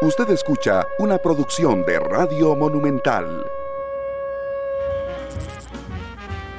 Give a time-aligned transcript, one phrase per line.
[0.00, 3.44] Usted escucha una producción de Radio Monumental.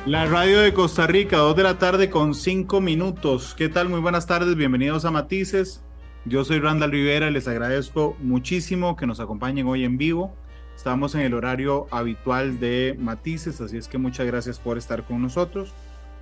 [0.05, 3.55] La radio de Costa Rica, 2 de la tarde con 5 minutos.
[3.57, 3.88] ¿Qué tal?
[3.88, 5.81] Muy buenas tardes, bienvenidos a Matices.
[6.25, 10.35] Yo soy Randall Rivera y les agradezco muchísimo que nos acompañen hoy en vivo.
[10.75, 15.21] Estamos en el horario habitual de Matices, así es que muchas gracias por estar con
[15.21, 15.73] nosotros.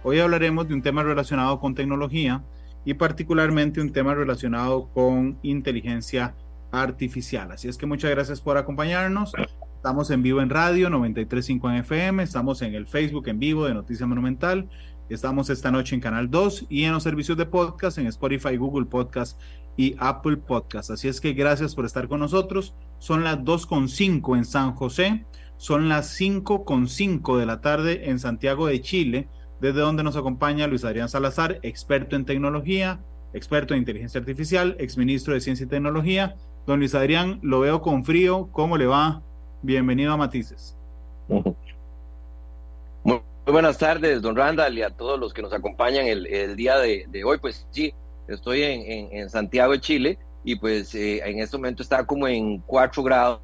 [0.03, 2.43] Hoy hablaremos de un tema relacionado con tecnología
[2.85, 6.46] y particularmente un tema relacionado con inteligencia artificial.
[6.77, 9.33] Así es que muchas gracias por acompañarnos.
[9.75, 13.73] Estamos en vivo en radio 935 en FM, estamos en el Facebook en vivo de
[13.73, 14.69] Noticia Monumental,
[15.09, 18.85] estamos esta noche en Canal 2 y en los servicios de podcast en Spotify, Google
[18.85, 19.41] Podcast
[19.75, 20.91] y Apple Podcast.
[20.91, 22.75] Así es que gracias por estar con nosotros.
[22.99, 25.25] Son las 2.5 en San José,
[25.57, 30.85] son las 5.5 de la tarde en Santiago de Chile, desde donde nos acompaña Luis
[30.85, 32.99] Adrián Salazar, experto en tecnología,
[33.33, 36.35] experto en inteligencia artificial, exministro de Ciencia y Tecnología
[36.67, 38.49] Don Luis Adrián, lo veo con frío.
[38.51, 39.21] ¿Cómo le va?
[39.61, 40.75] Bienvenido a Matices.
[43.05, 47.23] Muy, buenas tardes, don Randall, y a todos los que nos acompañan el, día de,
[47.23, 47.37] hoy.
[47.37, 47.93] Pues sí,
[48.27, 53.39] estoy en, Santiago Chile y pues eh, en este momento está como en 4 grados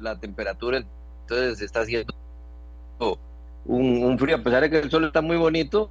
[0.00, 0.84] la temperatura,
[1.20, 2.12] entonces está haciendo
[3.66, 5.90] un, frío, a pesar de que el sol está muy bonito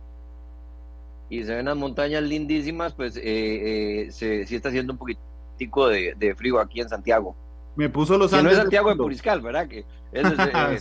[1.29, 5.21] y se ven las montañas lindísimas, pues eh, eh, se, sí está haciendo un poquito
[5.57, 7.35] de, frío aquí en Santiago.
[7.75, 8.43] Me puso los Andes.
[8.43, 9.67] no es Santiago de, Puriscal, ¿verdad?
[9.67, 9.79] Que
[10.11, 10.25] es,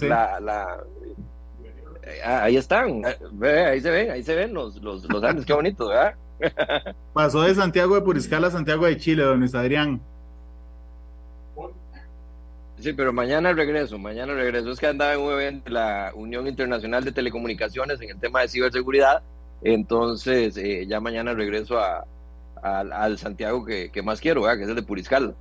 [0.02, 0.78] eh, la,
[2.02, 5.88] eh, ahí están, ahí se ven, ahí se ven los, los, los Andes, qué bonito,
[5.88, 6.14] ¿verdad?
[7.12, 10.00] Pasó de Santiago de Puriscal a Santiago de Chile, don Luis Adrián.
[12.82, 14.72] Sí, pero mañana regreso, mañana regreso.
[14.72, 18.40] Es que andaba en un evento de la Unión Internacional de Telecomunicaciones en el tema
[18.40, 19.22] de ciberseguridad.
[19.62, 22.04] Entonces, eh, ya mañana regreso a,
[22.62, 25.34] al, Santiago que, más quiero, que es el de Puriscal.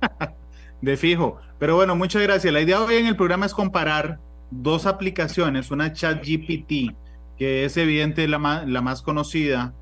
[0.80, 1.38] de fijo.
[1.58, 2.52] Pero bueno, muchas gracias.
[2.52, 4.18] La idea hoy en el programa es comparar
[4.50, 6.94] dos aplicaciones, una chat GPT,
[7.38, 9.72] que es evidente la más, la más conocida,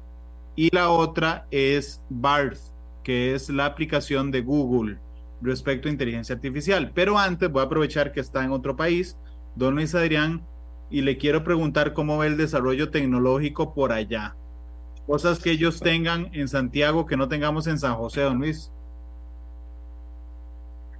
[0.54, 2.58] y la otra es BART,
[3.02, 4.98] que es la aplicación de Google
[5.42, 6.92] respecto a inteligencia artificial.
[6.94, 9.16] Pero antes voy a aprovechar que está en otro país,
[9.56, 10.42] don Luis Adrián,
[10.90, 14.34] y le quiero preguntar cómo ve el desarrollo tecnológico por allá
[15.10, 18.70] cosas que ellos tengan en Santiago que no tengamos en San José, don Luis.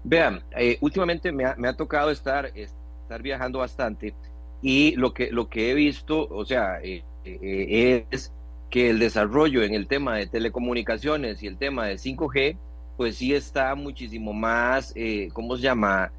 [0.03, 4.12] Vean, eh, últimamente me ha, tocado estar, estar viajando bastante
[4.62, 8.32] y lo que, lo que he visto, o sea, eh, eh, es
[8.69, 12.56] que el desarrollo en el tema de telecomunicaciones y el tema de 5G,
[12.97, 14.93] pues sí está muchísimo más,
[15.32, 16.10] ¿cómo se llama?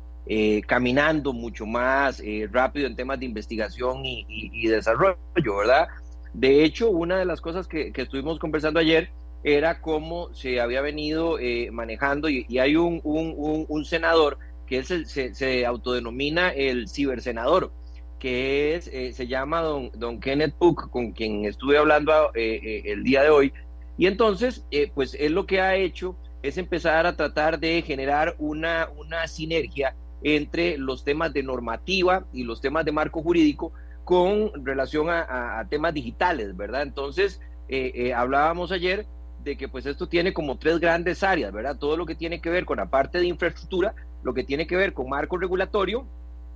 [0.66, 5.90] caminando mucho más rápido en temas de investigación y, y desarrollo, ¿verdad?
[6.34, 9.10] De hecho, una de las cosas que, estuvimos conversando ayer
[9.44, 14.38] era cómo se había venido eh, manejando y, hay un, senador
[14.68, 17.72] que se, autodenomina el cibersenador,
[18.20, 23.04] que es, eh, se llama don, don Kenneth Puck, con quien estuve hablando eh, el
[23.04, 23.54] día de hoy.
[23.98, 28.90] Y entonces, pues él lo que ha hecho es empezar a tratar de generar una,
[28.98, 33.74] una sinergia entre los temas de normativa y los temas de marco jurídico
[34.12, 36.82] con relación a, temas digitales, ¿verdad?
[36.82, 37.40] Entonces,
[37.70, 39.06] eh, eh, hablábamos ayer
[39.42, 41.78] de que pues esto tiene como tres grandes áreas, ¿verdad?
[41.78, 44.76] Todo lo que tiene que ver con la parte de infraestructura, lo que tiene que
[44.76, 46.06] ver con marco regulatorio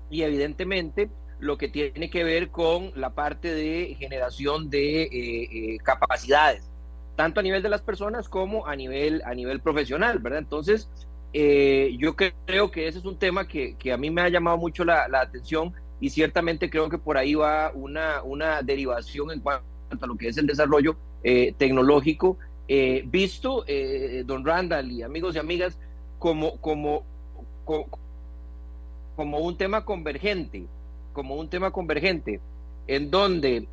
[0.09, 6.69] y evidentemente lo que tiene que ver con la parte de generación de eh, capacidades,
[7.15, 10.39] tanto a nivel de las personas como a nivel, a nivel profesional, ¿verdad?
[10.39, 10.89] Entonces,
[11.31, 15.07] yo creo que ese es un tema que, a mí me ha llamado mucho la,
[15.07, 19.65] la atención y ciertamente creo que por ahí va una, una derivación en cuanto
[20.01, 25.35] a lo que es el desarrollo eh, tecnológico, eh, visto, eh, don Randall y amigos
[25.35, 25.77] y amigas,
[26.19, 27.03] como, como,
[27.63, 30.65] como, un tema convergente,
[31.13, 32.41] como un tema convergente,
[32.87, 33.67] en donde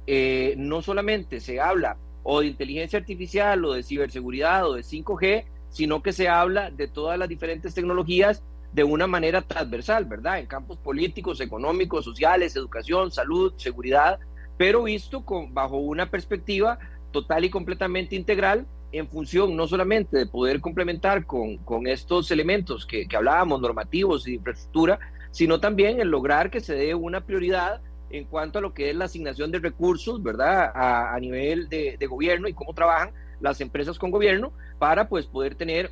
[0.57, 6.03] no solamente se habla o de inteligencia artificial o de ciberseguridad o de 5G, sino
[6.03, 8.43] que se habla de todas las diferentes tecnologías
[8.73, 10.39] de una manera transversal, ¿verdad?
[10.39, 14.19] En campos políticos, económicos, sociales, educación, salud, seguridad,
[14.57, 16.79] pero visto con, bajo una perspectiva
[17.11, 22.87] total y completamente integral en función no solamente de poder complementar con, con estos elementos
[22.87, 24.99] que, que, hablábamos, normativos y infraestructura,
[25.31, 27.81] sino también en lograr que se dé una prioridad
[28.11, 30.71] en cuanto a lo que es la asignación de recursos, ¿verdad?
[30.75, 35.25] A, a nivel de, de, gobierno y cómo trabajan las empresas con gobierno para pues
[35.27, 35.91] poder tener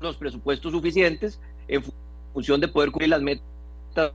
[0.00, 1.38] los presupuestos suficientes
[1.68, 1.97] en función
[2.32, 4.12] función de poder cumplir las metas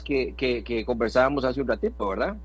[0.00, 2.36] que, que, conversábamos hace un ratito, ¿verdad?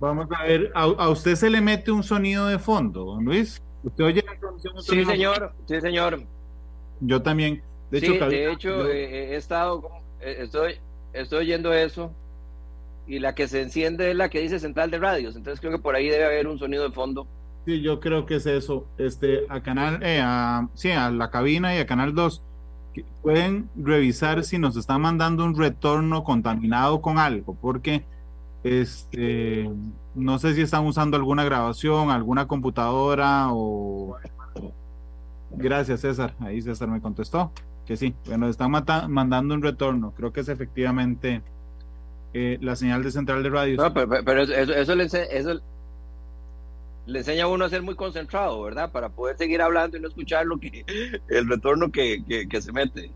[0.00, 3.62] Vamos a ver, ¿a, usted se le mete un sonido de fondo, don Luis?
[3.82, 6.22] ¿Usted oye la Sí, señor, sí, señor.
[7.00, 7.62] Yo también.
[7.90, 9.88] De hecho, de hecho eh, he estado,
[10.20, 10.76] eh, estoy,
[11.12, 12.10] estoy oyendo eso
[13.06, 15.78] y la que se enciende es la que dice central de radios, entonces creo que
[15.78, 17.26] por ahí debe haber un sonido de fondo.
[17.64, 18.86] Sí, yo creo que es eso.
[18.98, 22.42] Este, a canal, eh, a, sí, a la cabina y a canal 2,
[23.22, 28.04] pueden revisar si nos están mandando un retorno contaminado con algo, porque
[28.62, 29.70] este,
[30.14, 34.16] no sé si están usando alguna grabación, alguna computadora o.
[35.50, 36.34] Gracias, César.
[36.40, 37.52] Ahí César me contestó
[37.86, 38.14] que sí.
[38.26, 40.12] Bueno, están mandando un retorno.
[40.16, 41.42] Creo que es efectivamente
[42.32, 43.76] eh, la señal de central de radio.
[43.76, 45.60] No, pero, eso,
[47.06, 48.90] le, enseña a uno a ser muy concentrado, ¿verdad?
[48.92, 50.84] Para poder seguir hablando y no escuchar lo que
[51.28, 53.10] el retorno que, se mete.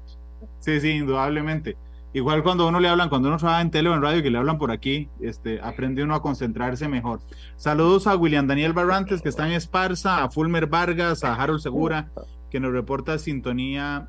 [0.60, 1.76] Sí, sí, indudablemente.
[2.12, 4.38] Igual cuando uno le hablan, cuando uno trabaja en tele o en radio, que le
[4.38, 7.20] hablan por aquí, este, aprende uno a concentrarse mejor.
[7.56, 12.10] Saludos a William Daniel Barrantes, que está en Esparza, a Fulmer Vargas, a Harold Segura,
[12.50, 14.08] que nos reporta sintonía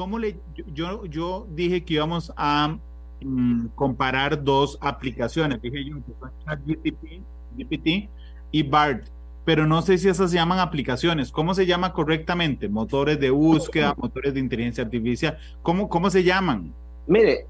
[0.00, 0.40] ¿Cómo le,
[0.72, 2.78] yo, yo dije que íbamos a
[3.20, 5.96] mm, comparar dos aplicaciones, dije yo,
[6.44, 7.22] ChatGPT
[7.56, 8.08] GPT
[8.52, 9.06] y BART,
[9.44, 11.32] pero no sé si esas se llaman aplicaciones.
[11.32, 12.68] ¿Cómo se llama correctamente?
[12.68, 15.38] Motores de búsqueda, motores de inteligencia artificial.
[15.62, 16.72] ¿Cómo, cómo se llaman?
[17.06, 17.46] Mire,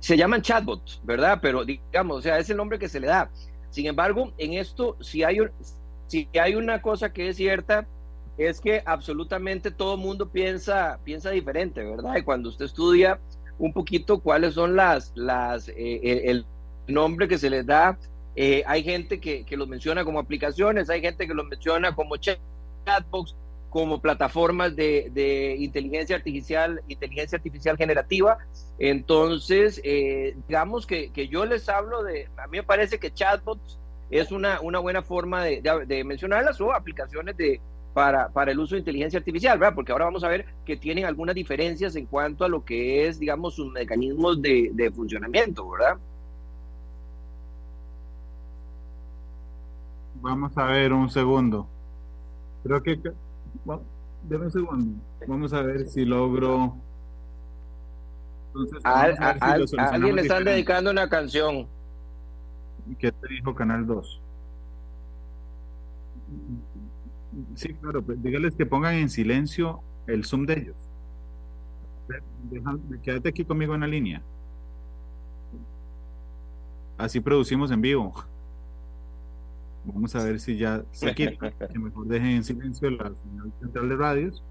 [0.00, 1.40] se llaman chatbots, ¿verdad?
[1.42, 3.30] Pero digamos, o sea, es el nombre que se le da.
[3.70, 5.38] Sin embargo, en esto, si hay,
[6.06, 7.86] si hay una cosa que es cierta,
[8.38, 12.14] es que absolutamente todo mundo piensa, piensa diferente, ¿verdad?
[12.24, 13.18] Cuando usted estudia
[13.58, 16.46] un poquito cuáles son las, las eh, el,
[16.86, 17.98] nombre que se les da,
[18.34, 22.16] eh, hay gente que, que, los menciona como aplicaciones, hay gente que los menciona como
[22.16, 23.36] chatbox,
[23.68, 28.38] como plataformas de, de, inteligencia artificial, inteligencia artificial generativa.
[28.78, 33.78] Entonces, eh, digamos que, que, yo les hablo de, a mí me parece que chatbots
[34.10, 37.60] es una, una buena forma de, de mencionarlas o aplicaciones de,
[37.94, 39.74] para, para el uso de inteligencia artificial, ¿verdad?
[39.74, 43.18] Porque ahora vamos a ver que tienen algunas diferencias en cuanto a lo que es,
[43.18, 45.98] digamos, sus mecanismos de, de funcionamiento, ¿verdad?
[50.20, 51.66] Vamos a ver un segundo.
[52.64, 53.00] Creo que...
[53.64, 53.82] Bueno,
[54.30, 55.00] un segundo.
[55.26, 56.76] Vamos a ver si logro...
[58.48, 59.02] Entonces, a,
[59.92, 61.66] alguien le están dedicando una canción.
[62.98, 64.20] ¿Qué te dijo Canal 2?
[67.54, 70.76] Sí, claro, pues, dígales que pongan en silencio el Zoom de ellos.
[73.02, 74.22] quédate aquí conmigo en la línea.
[76.96, 78.12] Así producimos en vivo.
[79.84, 81.50] Vamos a ver si ya se quita.
[81.50, 84.42] Que mejor dejen en silencio la señal central de radios.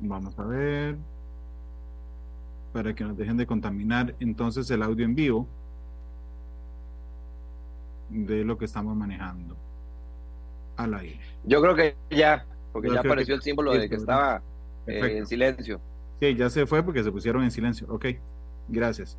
[0.00, 0.98] Vamos a ver.
[2.72, 5.46] Para que nos dejen de contaminar entonces el audio en vivo
[8.12, 9.56] de lo que estamos manejando
[10.76, 11.20] al aire.
[11.44, 14.42] Yo creo que ya, porque ya apareció el símbolo de que estaba
[14.86, 15.80] eh, en silencio.
[16.20, 17.86] Sí, ya se fue porque se pusieron en silencio.
[17.90, 18.06] Ok,
[18.68, 19.16] gracias.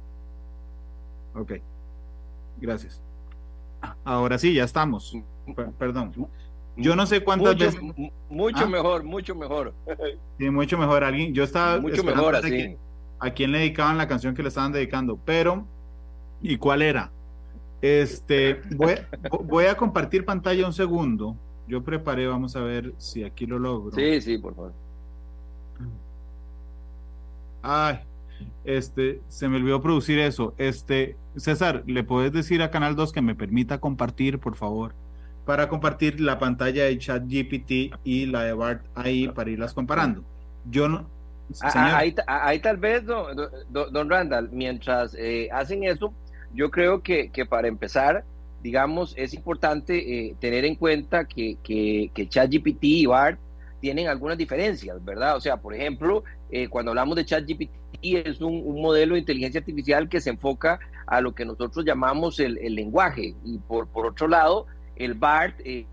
[1.35, 1.53] Ok,
[2.59, 3.01] gracias.
[4.03, 5.17] Ahora sí, ya estamos.
[5.77, 6.13] perdón.
[6.75, 7.79] Yo no sé cuántas veces.
[8.29, 8.67] Mucho ¿Ah?
[8.67, 9.73] mejor, mucho mejor.
[10.39, 11.03] Sí, mucho mejor.
[11.03, 11.79] Alguien, yo estaba.
[11.79, 12.75] Mucho mejor, así.
[13.19, 15.65] A quién le dedicaban la canción que le estaban dedicando, pero.
[16.41, 17.11] ¿Y cuál era?
[17.83, 21.35] Este, voy, a compartir pantalla un segundo.
[21.67, 23.93] Yo preparé, vamos a ver si aquí lo logro.
[23.93, 24.71] Sí, sí, por favor.
[27.61, 27.99] Ay,
[28.63, 30.53] este, se me olvidó producir eso.
[30.57, 34.93] Este, César, ¿le puedes decir a Canal 2 que me permita compartir, por favor?
[35.45, 40.23] Para compartir la pantalla de ChatGPT y la de BART ahí para irlas comparando.
[40.71, 41.05] Yo no.
[41.61, 46.13] Ah, ah, ahí, tal vez, don, Randall, mientras eh, hacen eso,
[46.53, 48.23] yo creo que, que para empezar,
[48.61, 53.39] digamos, es importante eh, tener en cuenta que, que, que, ChatGPT y BART
[53.81, 55.35] tienen algunas diferencias, ¿verdad?
[55.35, 60.07] O sea, por ejemplo, eh, cuando hablamos de ChatGPT es un, modelo de inteligencia artificial
[60.09, 64.67] que se enfoca a lo que nosotros llamamos el, lenguaje y por, por otro lado,
[64.95, 65.85] el BART eh,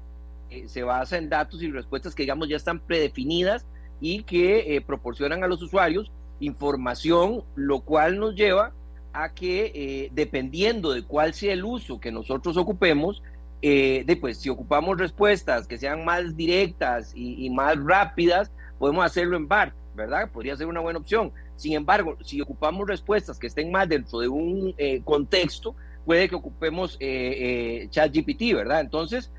[0.66, 3.64] se basa en datos y respuestas que digamos ya están predefinidas
[4.00, 8.72] y que proporcionan a los usuarios información, lo cual nos lleva
[9.12, 13.22] a que eh, dependiendo de cuál sea el uso que nosotros ocupemos,
[13.62, 19.48] eh, después si ocupamos respuestas que sean más directas y, más rápidas, podemos hacerlo en
[19.48, 20.30] BART, ¿verdad?
[20.30, 21.32] Podría ser una buena opción.
[21.56, 25.74] Sin embargo, si ocupamos respuestas que estén más dentro de un eh, contexto,
[26.06, 28.80] puede que ocupemos ChatGPT, ¿verdad?
[28.80, 29.30] Entonces,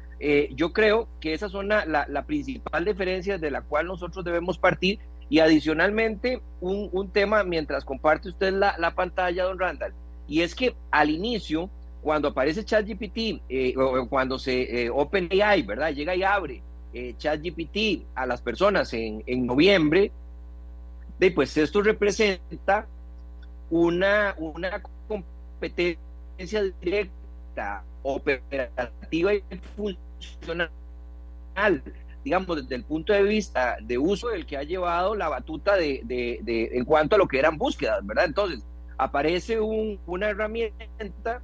[0.52, 4.60] yo creo que esas son la, la, la principal diferencia de la cual nosotros debemos
[4.60, 5.00] partir
[5.32, 9.94] Y adicionalmente, un, un tema, mientras comparte usted la, la, pantalla, don Randall,
[10.28, 11.70] y es que al inicio,
[12.02, 15.94] cuando aparece ChatGPT, eh, o cuando se eh, OpenAI, ¿verdad?
[15.94, 16.62] Llega y abre
[16.94, 20.12] eh, ChatGPT a las personas en, en noviembre,
[21.18, 22.86] de, pues esto representa
[23.70, 29.44] una, una competencia directa, operativa y
[29.78, 30.70] funcional
[32.24, 36.02] digamos, desde el punto de vista de uso del que ha llevado la batuta de,
[36.04, 38.26] de, en cuanto a lo que eran búsquedas, ¿verdad?
[38.26, 38.64] Entonces,
[38.98, 41.42] aparece un, una herramienta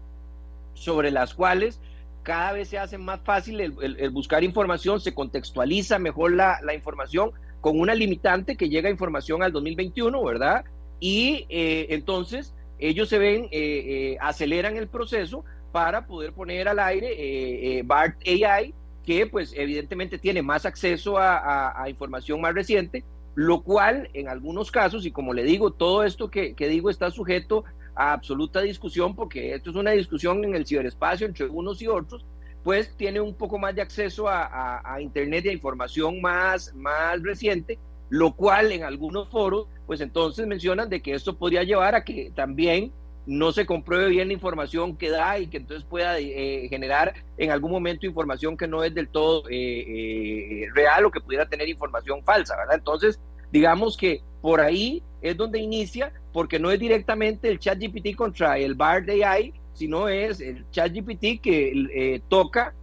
[0.73, 1.79] sobre las cuales
[2.21, 7.31] cada vez se hace más fácil el, buscar información, se contextualiza mejor la, la, información
[7.61, 10.65] con una limitante que llega información al 2021, ¿verdad?
[10.99, 16.79] Y eh, entonces ellos se ven, eh, eh, aceleran el proceso para poder poner al
[16.79, 18.73] aire BART AI
[19.07, 25.05] que pues evidentemente tiene más acceso a, información más reciente, lo cual en algunos casos,
[25.05, 27.63] y como le digo, todo esto que, digo está sujeto
[27.95, 32.25] a absoluta discusión, porque esto es una discusión en el ciberespacio entre unos y otros,
[32.65, 37.79] pues tiene un poco más de acceso a, Internet y a información más, más reciente,
[38.09, 42.33] lo cual en algunos foros, pues entonces mencionan de que esto podría llevar a que
[42.35, 42.91] también
[43.27, 47.51] no se compruebe bien la información que da y que entonces pueda eh, generar en
[47.51, 51.67] algún momento información que no es del todo eh, eh, real o que pudiera tener
[51.67, 52.75] información falsa, ¿verdad?
[52.75, 53.19] Entonces,
[53.51, 58.57] digamos que por ahí es donde inicia, porque no es directamente el chat GPT contra
[58.57, 62.73] el BARD AI, sino es el chat GPT que toca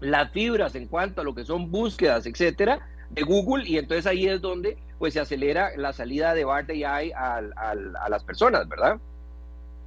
[0.00, 4.26] las fibras en cuanto a lo que son búsquedas, etcétera, de Google, y entonces ahí
[4.26, 8.98] es donde pues se acelera la salida de BARD AI a las personas, ¿verdad?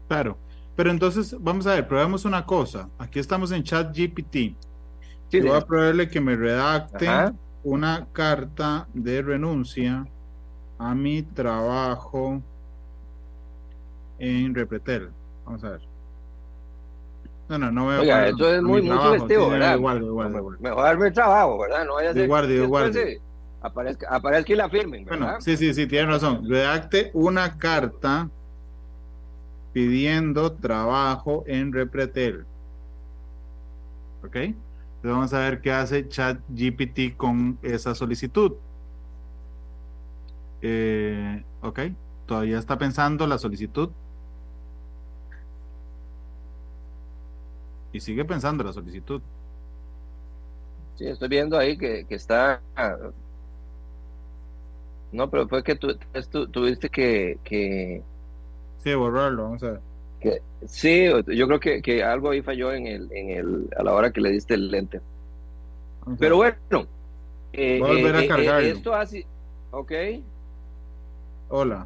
[0.07, 0.37] Claro,
[0.75, 2.89] pero entonces vamos a ver, probemos una cosa.
[2.97, 4.55] Aquí estamos en chat GPT.
[5.41, 7.09] voy a probarle que me redacte
[7.63, 10.05] una carta de renuncia
[10.77, 12.41] a mi trabajo
[14.19, 15.09] en Repretel.
[15.45, 15.81] Vamos a ver.
[17.49, 18.01] No, no, no veo.
[18.01, 19.75] Oiga, esto es muy, muy sugestivo, ¿verdad?
[19.75, 20.57] Igual, igual.
[20.59, 21.85] Mejor trabajo, ¿verdad?
[21.85, 22.23] No vaya a ser.
[22.25, 22.93] Igual, igual.
[23.61, 25.19] Aparezca, aparezca y la firmen, ¿verdad?
[25.19, 26.47] Bueno, sí, sí, sí, tiene razón.
[26.47, 28.29] Redacte una carta
[29.77, 32.47] pidiendo trabajo en Repretel.
[34.23, 34.35] ¿Ok?
[34.35, 34.57] Entonces
[35.03, 38.53] vamos a ver qué hace ChatGPT con esa solicitud.
[40.63, 41.79] Eh, ok,
[42.25, 43.91] todavía está pensando la solicitud.
[47.93, 49.21] Y sigue pensando la solicitud.
[50.95, 52.63] Sí, estoy viendo ahí que, está.
[55.11, 55.95] No, pero fue que tú,
[56.47, 58.03] tuviste que
[58.87, 59.81] Sí, borrarlo, vamos a ver.
[60.21, 63.93] Que, sí, yo creo que, que, algo ahí falló en el, en el, a la
[63.93, 65.01] hora que le diste el lente.
[66.17, 66.55] Pero bueno,
[67.51, 68.67] eh, volver a eh, eh, cargarlo.
[68.69, 69.25] esto así,
[69.71, 69.91] ok.
[71.49, 71.85] Hola.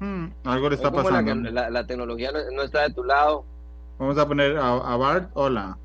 [0.00, 1.50] Hmm, algo le está pasando.
[1.50, 3.44] La, tecnología no, está de tu lado.
[3.98, 5.76] Vamos a poner a, a Bart, hola.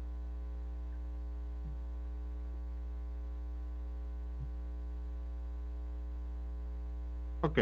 [7.47, 7.59] Ok.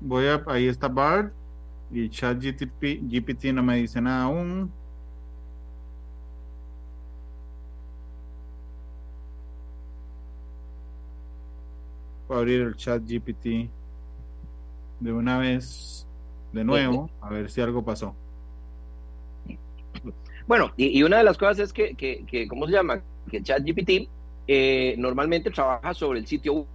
[0.00, 1.34] Voy a, ahí está Bart
[1.90, 4.72] y chat GPT no me dice nada aún.
[12.26, 13.68] Voy a abrir el chat GPT
[15.00, 16.06] de una vez
[16.52, 18.14] de nuevo, a ver si algo pasó.
[20.46, 23.02] Bueno, y, una de las cosas es que, que, ¿cómo se llama?
[23.30, 24.08] Que ChatGPT
[24.48, 26.66] eh, normalmente trabaja sobre el sitio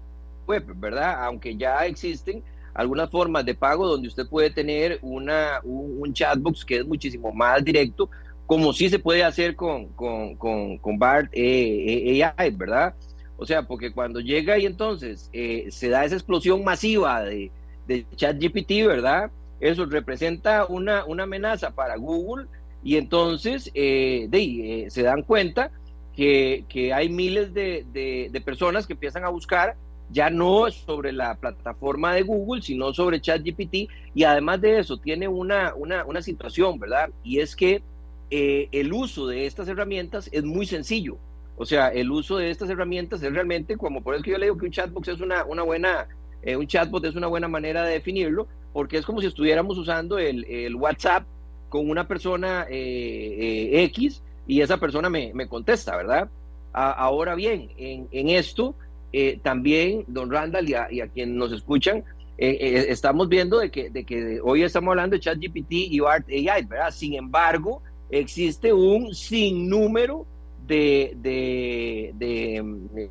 [0.47, 1.23] web, ¿verdad?
[1.23, 6.77] Aunque ya existen algunas formas de pago donde usted puede tener una, un, chatbox que
[6.77, 8.09] es muchísimo más directo,
[8.45, 12.93] como sí se puede hacer con, con, con, BART eh, eh, AI, ¿verdad?
[13.37, 17.49] O sea, porque cuando llega y entonces eh, se da esa explosión masiva de,
[17.87, 19.31] de ChatGPT, ¿verdad?
[19.59, 22.47] Eso representa una, una amenaza para Google
[22.83, 25.71] y entonces de, se dan cuenta
[26.15, 29.75] que, que hay miles de, de, personas que empiezan a buscar
[30.11, 33.89] ya no sobre la plataforma de Google, sino sobre ChatGPT.
[34.13, 37.09] Y además de eso, tiene una, una, situación, ¿verdad?
[37.23, 37.81] Y es que
[38.29, 41.17] eh, el uso de estas herramientas es muy sencillo.
[41.57, 44.57] O sea, el uso de estas herramientas es realmente como por eso yo le digo
[44.57, 46.07] que un chatbot es una, una buena,
[46.41, 50.17] eh, un chatbot es una buena manera de definirlo, porque es como si estuviéramos usando
[50.17, 51.23] el, WhatsApp
[51.69, 56.29] con una persona eh, X y esa persona me, contesta, ¿verdad?
[56.73, 58.75] ahora bien, en, en esto
[59.17, 62.03] eh, también, don Randall, y a, y a quien nos escuchan,
[62.37, 66.27] eh, eh, estamos viendo de que, de que hoy estamos hablando de ChatGPT y BART
[66.27, 66.91] AI, ¿verdad?
[66.91, 70.25] Sin embargo, existe un sinnúmero
[70.67, 73.09] de, de, de,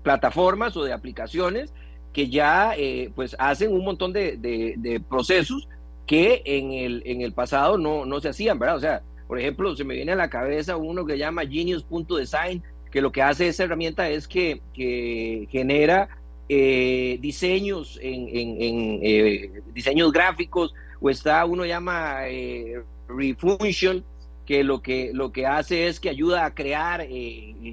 [0.00, 1.74] plataformas o de aplicaciones
[2.12, 5.68] que ya eh, pues hacen un montón de, procesos
[6.06, 8.76] que en el, en el pasado no, no se hacían, ¿verdad?
[8.76, 12.62] O sea, por ejemplo, se me viene a la cabeza uno que llama Genius.design,
[12.92, 16.10] que lo que hace esa herramienta es que, que genera
[16.48, 24.04] eh, diseños en, eh, diseños gráficos, o está uno llama eh, Refunction,
[24.44, 27.06] que lo que lo que hace es que ayuda a crear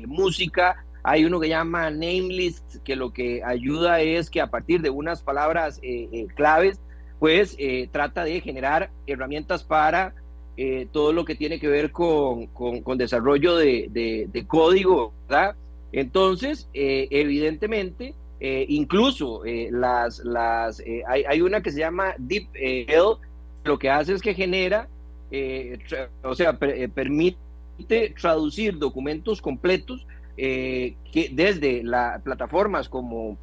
[0.08, 0.86] música.
[1.04, 5.22] Hay uno que llama Namelist, que lo que ayuda es que a partir de unas
[5.22, 5.82] palabras
[6.36, 6.80] claves,
[7.20, 7.58] pues
[7.92, 10.14] trata de generar herramientas para
[10.92, 13.88] todo lo que tiene que ver con, con, desarrollo de,
[14.32, 15.56] de, código, ¿verdad?
[15.92, 22.48] Entonces, evidentemente, eh, incluso eh, las, las, eh, hay, hay, una que se llama Deep
[22.54, 23.18] L,
[23.66, 24.88] lo que hace es que genera,
[26.24, 27.38] o sea, permite
[28.20, 33.38] traducir documentos completos que desde las plataformas como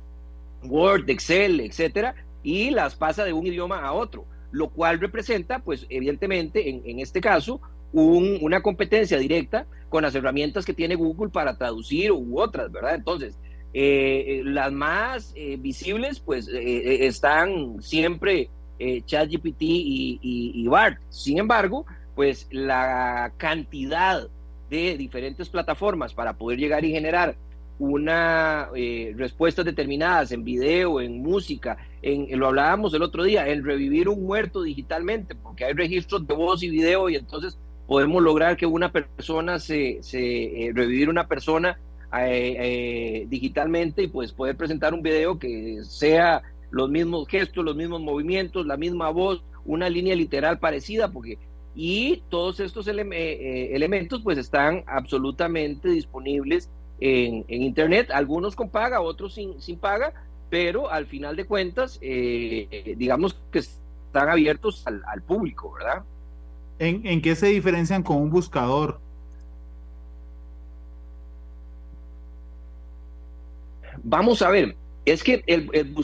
[0.64, 4.24] Word, Excel, etcétera, y las pasa de un idioma a otro,
[4.56, 7.60] lo cual representa, pues, evidentemente, en, este caso,
[7.92, 12.94] un, una competencia directa con las herramientas que tiene Google para traducir u otras, ¿verdad?
[12.94, 13.38] Entonces,
[13.74, 18.48] eh, las más eh, visibles, pues, eh, están siempre
[18.78, 21.00] ChatGPT y, y, BART.
[21.10, 24.28] Sin embargo, pues la cantidad
[24.70, 27.36] de diferentes plataformas para poder llegar y generar
[27.78, 28.68] una
[29.16, 34.24] respuestas determinadas en video, en música, en, lo hablábamos el otro día, en revivir un
[34.24, 38.90] muerto digitalmente, porque hay registros de voz y video y entonces podemos lograr que una
[38.90, 41.78] persona se, se revivir una persona
[42.14, 47.76] eh, eh, digitalmente y pues poder presentar un video que sea los mismos gestos, los
[47.76, 51.38] mismos movimientos, la misma voz, una línea literal parecida, porque
[51.74, 59.34] y todos estos eh, elementos pues están absolutamente disponibles en, internet, algunos con paga, otros
[59.34, 60.12] sin, sin paga,
[60.50, 66.02] pero al final de cuentas, digamos que están abiertos al, al público, ¿verdad?
[66.78, 69.00] ¿En, ¿En, qué se diferencian con un buscador?
[74.02, 75.94] Vamos a ver, es que el,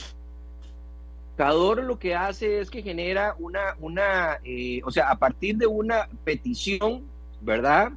[1.36, 5.66] buscador lo que hace es que genera una, una eh, o sea, a partir de
[5.66, 7.04] una petición,
[7.40, 7.92] ¿verdad?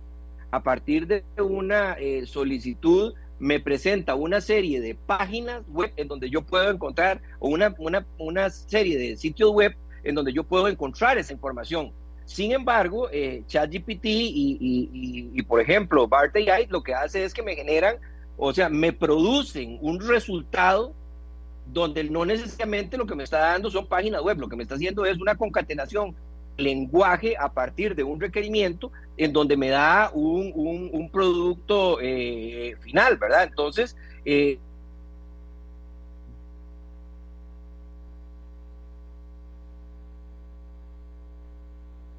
[0.52, 6.30] A partir de una eh, solicitud, me presenta una serie de páginas web en donde
[6.30, 10.68] yo puedo encontrar, o una, una, una serie de sitios web en donde yo puedo
[10.68, 11.92] encontrar esa información.
[12.26, 17.44] Sin embargo, eh, ChatGPT y, y, por ejemplo, BART AI lo que hace es que
[17.44, 17.98] me generan
[18.38, 20.94] o sea, me producen un resultado
[21.68, 24.76] donde no necesariamente lo que me está dando son páginas web, lo que me está
[24.76, 26.16] haciendo es una concatenación
[26.58, 30.52] lenguaje a partir de un requerimiento en donde me da un,
[30.92, 33.44] un, producto eh, final, ¿verdad?
[33.46, 34.60] Entonces, eh,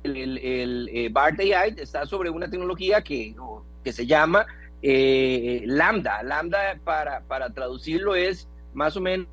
[0.05, 3.35] el, el, el eh, BART AI está sobre una tecnología que,
[3.85, 4.47] que se llama
[4.83, 6.23] eh, lambda.
[6.23, 9.27] Lambda, para, para traducirlo, es más o menos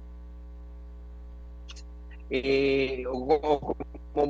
[2.29, 3.75] eh, como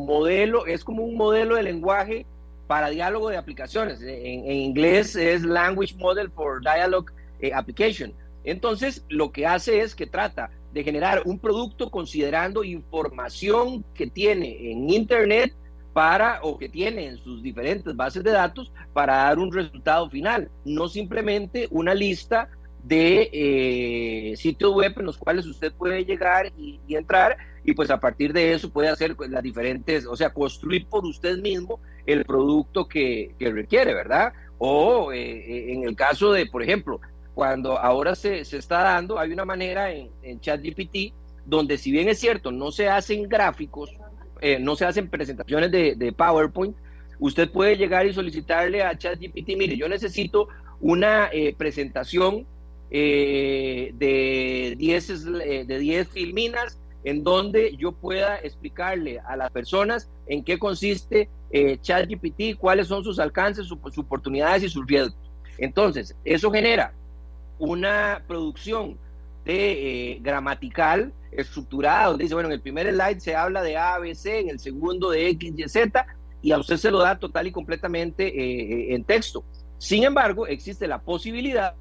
[0.06, 2.26] modelo, es como un modelo de lenguaje
[2.67, 3.99] para diálogo de aplicaciones.
[4.02, 8.13] En, inglés es Language Model for Dialogue eh, Application.
[8.43, 14.71] Entonces, lo que hace es que trata de generar un producto considerando información que tiene
[14.71, 15.54] en Internet
[15.93, 20.49] para o que tiene en sus diferentes bases de datos para dar un resultado final,
[20.65, 22.49] no simplemente una lista
[22.84, 28.00] de eh, sitios web en los cuales usted puede llegar y, entrar y pues a
[28.00, 32.26] partir de eso puede hacer pues, las diferentes, o sea, construir por usted mismo el
[32.26, 34.34] producto que, requiere, ¿verdad?
[34.58, 37.00] O eh, eh, en el caso de, por ejemplo,
[37.34, 41.13] cuando ahora se, se está dando, hay una manera en, ChatGPT
[41.46, 43.91] donde si bien es cierto, no se hacen gráficos,
[44.41, 46.76] eh, no se hacen presentaciones de, PowerPoint,
[47.19, 50.50] usted puede llegar y solicitarle a ChatGPT, mire, yo necesito
[50.82, 52.46] una presentación
[52.93, 55.25] eh, de 10
[55.67, 61.29] de 10 filminas en donde yo pueda explicarle a las personas en qué consiste
[61.82, 65.17] ChatGPT, cuáles son sus alcances, sus, oportunidades y sus riesgos.
[65.58, 66.93] Entonces, eso genera
[67.60, 68.97] una producción
[69.43, 74.15] de gramatical estructurada, donde dice, bueno, en el primer slide se habla de A, B,
[74.15, 76.06] C, en el segundo de X, Y, Z,
[76.41, 79.43] y a usted se lo da total y completamente eh, eh, en texto.
[79.77, 81.75] Sin embargo, existe la posibilidad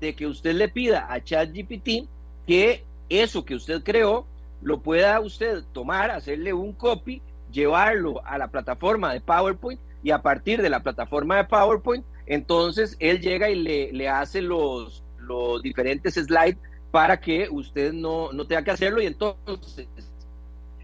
[0.00, 2.08] de que usted le pida a ChatGPT
[2.46, 4.26] que eso que usted creó
[4.62, 7.20] lo pueda usted tomar, hacerle un copy,
[7.52, 12.96] llevarlo a la plataforma de PowerPoint y a partir de la plataforma de PowerPoint, entonces
[12.98, 16.56] él llega y le, le hace los, los diferentes slides
[16.90, 19.02] para que usted no, no tenga que hacerlo.
[19.02, 19.88] Y entonces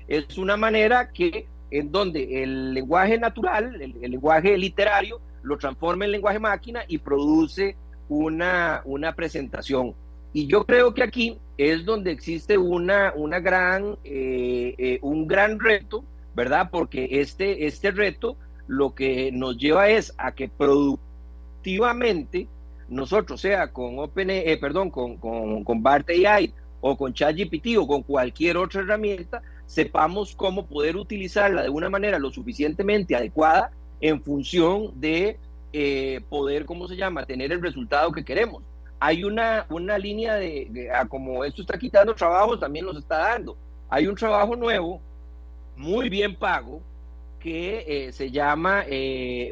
[0.08, 6.12] es una manera que en donde el lenguaje natural, el, lenguaje literario, lo transforma en
[6.12, 7.76] lenguaje máquina y produce
[8.10, 9.94] una, una presentación.
[10.32, 15.58] Y yo creo que aquí es donde existe una, una gran, eh, eh, un gran
[15.58, 16.68] reto, ¿verdad?
[16.70, 22.48] Porque este, este reto lo que nos lleva es a que productivamente
[22.88, 27.86] nosotros, sea con Open, eh, perdón, con, con, con BART AI o con ChatGPT o
[27.86, 33.70] con cualquier otra herramienta, sepamos cómo poder utilizarla de una manera lo suficientemente adecuada
[34.00, 35.38] en función de
[35.72, 38.62] eh, poder, ¿cómo se llama?, tener el resultado que queremos.
[38.98, 43.56] Hay una, una línea de, ah, como esto está quitando trabajo, también nos está dando.
[43.88, 45.00] Hay un trabajo nuevo,
[45.76, 46.82] muy bien pago,
[47.38, 49.50] que eh, se llama eh,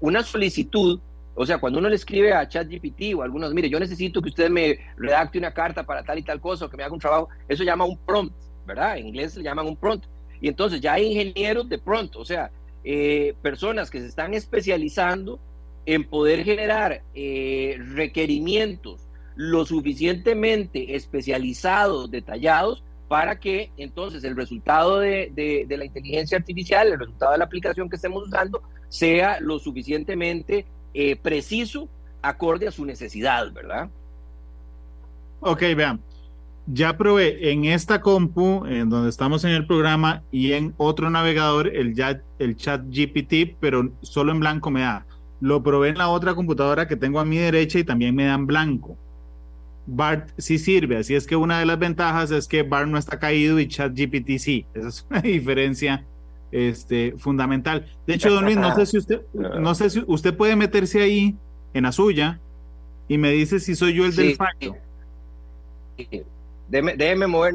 [0.00, 0.98] una solicitud
[1.38, 4.30] o sea, cuando uno le escribe a ChatGPT o a algunos, mire, yo necesito que
[4.30, 7.28] usted me redacte una carta para tal y tal cosa que me haga un trabajo,
[7.46, 8.34] eso llama un prompt,
[8.66, 8.96] ¿verdad?
[8.96, 10.06] En inglés se llaman un prompt.
[10.40, 12.50] Y entonces ya hay ingenieros de prompt, o sea,
[13.42, 15.38] personas que se están especializando
[15.86, 25.30] en poder generar eh, requerimientos lo suficientemente especializados, detallados, para que entonces el resultado de,
[25.34, 30.66] de, la inteligencia artificial, el resultado de la aplicación que estemos usando, sea lo suficientemente
[30.92, 31.88] eh, preciso,
[32.22, 33.88] acorde a su necesidad, ¿verdad?
[35.40, 36.00] Ok, vean.
[36.66, 41.68] Ya probé en esta compu, en donde estamos en el programa, y en otro navegador,
[41.68, 41.94] el,
[42.40, 45.05] el chat GPT, pero solo en blanco me da.
[45.40, 48.46] Lo probé en la otra computadora que tengo a mi derecha y también me dan
[48.46, 48.96] blanco.
[49.86, 53.18] BART sí sirve, así es que una de las ventajas es que BART no está
[53.18, 54.66] caído y ChatGPT sí.
[54.74, 56.04] Esa es una diferencia
[56.50, 57.86] este, fundamental.
[58.06, 61.36] De hecho, don Luis, no sé si usted, no sé si usted puede meterse ahí
[61.74, 62.40] en la suya
[63.08, 64.76] y me dice si soy yo el del fallo.
[66.68, 67.54] Déjeme, mover,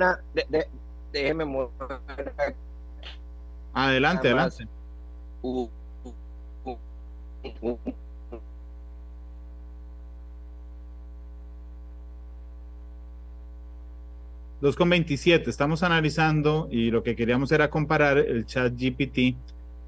[1.12, 1.70] déjeme mover.
[3.74, 4.68] Adelante, adelante.
[14.62, 19.36] 2.27, estamos analizando y lo que queríamos era comparar el chat GPT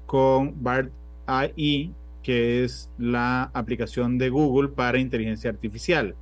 [0.04, 0.90] con BART
[1.26, 1.92] AI,
[2.24, 6.16] que es la aplicación de Google para inteligencia artificial.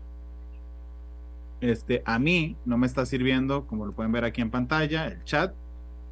[1.63, 5.25] Este, a mí no me está sirviendo, como lo pueden ver aquí en pantalla, el
[5.25, 5.55] chat.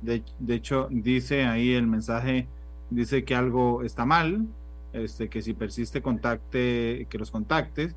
[0.01, 2.47] De, hecho, dice ahí el mensaje,
[2.89, 4.47] dice que algo está mal,
[4.93, 7.95] este, que si persiste, contacte, que los contactes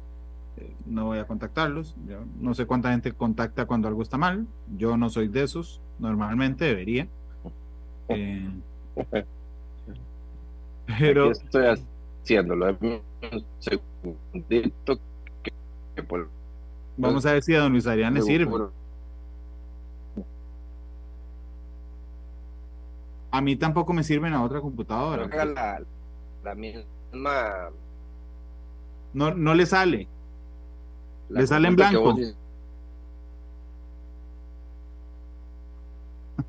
[0.85, 1.95] no voy a contactarlos.
[2.39, 4.47] no sé cuánta gente contacta cuando algo está mal.
[4.77, 5.81] Yo no soy de esos.
[5.99, 7.07] Normalmente debería.
[8.09, 8.49] Eh,
[10.99, 11.65] pero estoy
[12.21, 12.77] haciéndolo.
[16.97, 18.67] Vamos a ver si a don Luis Arián le sirve.
[23.31, 25.27] A mí tampoco me sirve en la otra computadora.
[25.45, 25.81] La,
[26.55, 27.69] misma.
[29.13, 30.07] No, no le sale
[31.33, 32.15] le sale en blanco.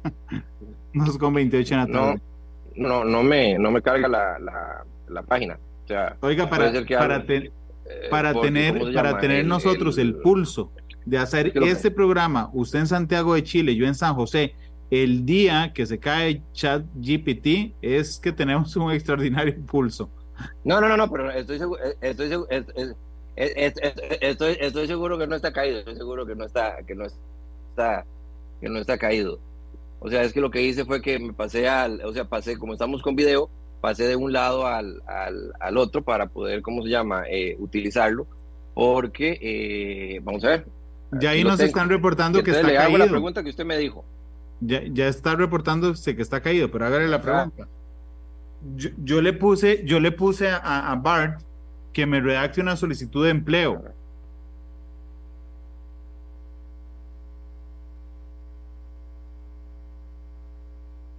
[0.93, 2.21] Nos con 28 en la tarde.
[2.77, 5.59] No, no, no me, no me carga la, la, la página.
[5.85, 7.51] O sea, Oiga, para, para, eh,
[8.11, 10.73] para tener, para tener nosotros el, pulso
[11.05, 14.55] de hacer este programa, usted en Santiago de Chile, yo en San José,
[15.03, 20.09] el día que se cae chat GPT es que tenemos un extraordinario pulso.
[20.65, 22.49] No, no, no, no, pero estoy seguro, eh, estoy seguro,
[23.37, 28.05] estoy, estoy seguro que no está caído, estoy seguro que no está, que no está,
[28.61, 29.39] que no está caído.
[30.01, 32.59] O sea, es que lo que hice fue que me pasé al, o sea, pasé,
[32.59, 33.49] como estamos con video,
[33.81, 38.27] pasé de un lado al, al, otro para poder, ¿cómo se llama?, eh, utilizarlo,
[38.75, 40.67] porque, eh, vamos a ver.
[41.21, 44.05] Ya ahí nos están reportando que está le hago la pregunta que usted me dijo.
[44.67, 47.69] Ya, ya está reportándose que está caído, pero hágale la pregunta.
[49.03, 51.43] Yo, le puse, yo le puse a, a Bart
[51.93, 53.83] que me redacte una solicitud de empleo.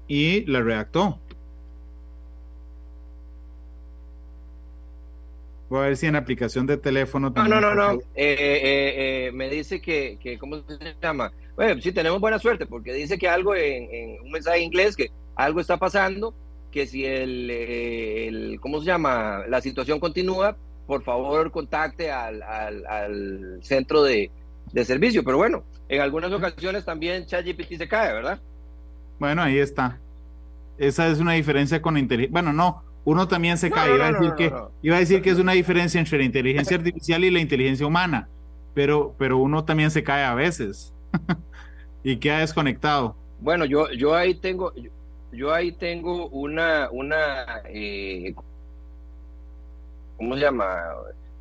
[0.08, 1.20] Y la redactó.
[5.70, 7.94] Voy a ver si en aplicación de teléfono No, no, no, no.
[7.94, 11.32] Eh, eh, eh, me dice que, que, ¿cómo se llama?
[11.56, 15.12] Bueno, sí tenemos buena suerte porque dice que algo en, en un mensaje inglés, que
[15.36, 16.34] algo está pasando
[16.76, 19.44] que si el, el, ¿cómo se llama?
[19.48, 24.30] La situación continúa, por favor contacte al, al, centro de,
[24.74, 25.24] de, servicio.
[25.24, 28.42] Pero bueno, en algunas ocasiones también ChatGPT se cae, ¿verdad?
[29.20, 30.00] Bueno, ahí está.
[30.78, 32.34] Esa es una diferencia con inteligencia.
[32.34, 33.96] Bueno, no, uno también se cae.
[33.96, 37.24] Iba, a decir que, iba a decir que es una diferencia entre la inteligencia artificial
[37.24, 38.28] y la inteligencia humana,
[38.74, 40.94] pero, pero uno también se cae a veces
[42.04, 43.16] y queda desconectado.
[43.40, 44.74] Bueno, yo, yo ahí tengo,
[45.32, 48.34] yo, ahí tengo una, una eh,
[50.18, 50.84] ¿cómo se llama?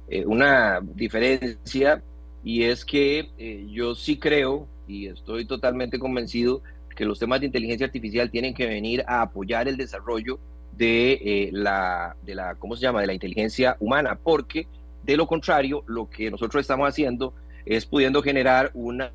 [0.09, 2.03] Eh, una diferencia
[2.43, 6.63] y es que eh, yo sí creo y estoy totalmente convencido
[6.95, 10.39] que los temas de inteligencia artificial tienen que venir a apoyar el desarrollo
[10.77, 14.67] de la, de la, ¿cómo se llama?, de la inteligencia humana, porque
[15.05, 17.35] de lo contrario, lo que nosotros estamos haciendo
[17.67, 19.13] es pudiendo generar una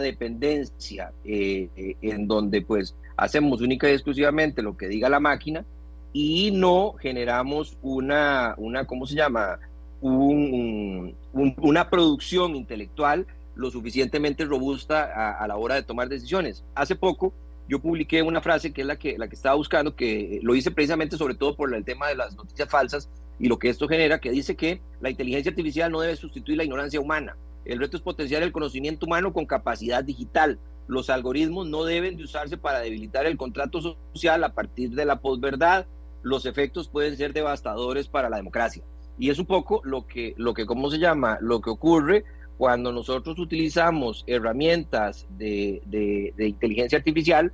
[0.00, 5.64] dependencia eh, eh, en donde pues hacemos única y exclusivamente lo que diga la máquina
[6.12, 9.58] y no generamos una, una ¿cómo se llama?,
[10.00, 13.26] una producción intelectual
[13.56, 16.62] lo suficientemente robusta a, a la hora de tomar decisiones.
[16.74, 17.32] Hace poco
[17.68, 20.70] yo publiqué una frase que es la que, la que estaba buscando, que lo hice
[20.70, 24.20] precisamente sobre todo por el tema de las noticias falsas y lo que esto genera,
[24.20, 27.36] que dice que la inteligencia artificial no debe sustituir la ignorancia humana.
[27.64, 30.58] El reto es potenciar el conocimiento humano con capacidad digital.
[30.86, 33.80] Los algoritmos no deben de usarse para debilitar el contrato
[34.12, 35.86] social a partir de la posverdad.
[36.22, 38.82] Los efectos pueden ser devastadores para la democracia.
[39.18, 41.38] Y es un poco lo que, lo que ¿cómo se llama?
[41.40, 42.24] Lo que ocurre
[42.58, 47.52] cuando nosotros utilizamos herramientas de, inteligencia artificial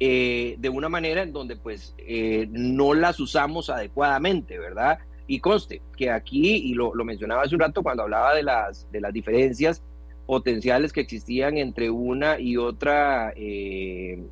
[0.00, 4.98] eh, de una manera en donde pues eh, no las usamos adecuadamente, ¿verdad?
[5.32, 9.00] Y conste que aquí, y lo, mencionaba hace un rato cuando hablaba de las, de
[9.00, 9.82] las diferencias
[10.26, 14.22] potenciales que existían entre una y otra eh,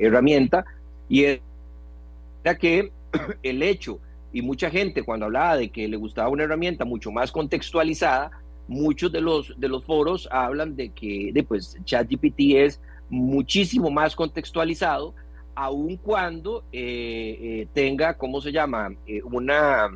[0.00, 0.64] herramienta,
[1.08, 2.90] y era que
[3.44, 4.00] el hecho,
[4.32, 8.32] y mucha gente cuando hablaba de que le gustaba una herramienta mucho más contextualizada,
[8.66, 14.16] muchos de los, de los foros hablan de que de, pues, ChatGPT es muchísimo más
[14.16, 15.14] contextualizado,
[15.58, 18.90] aun cuando eh, eh, tenga, ¿cómo se llama?
[19.08, 19.88] Eh, una,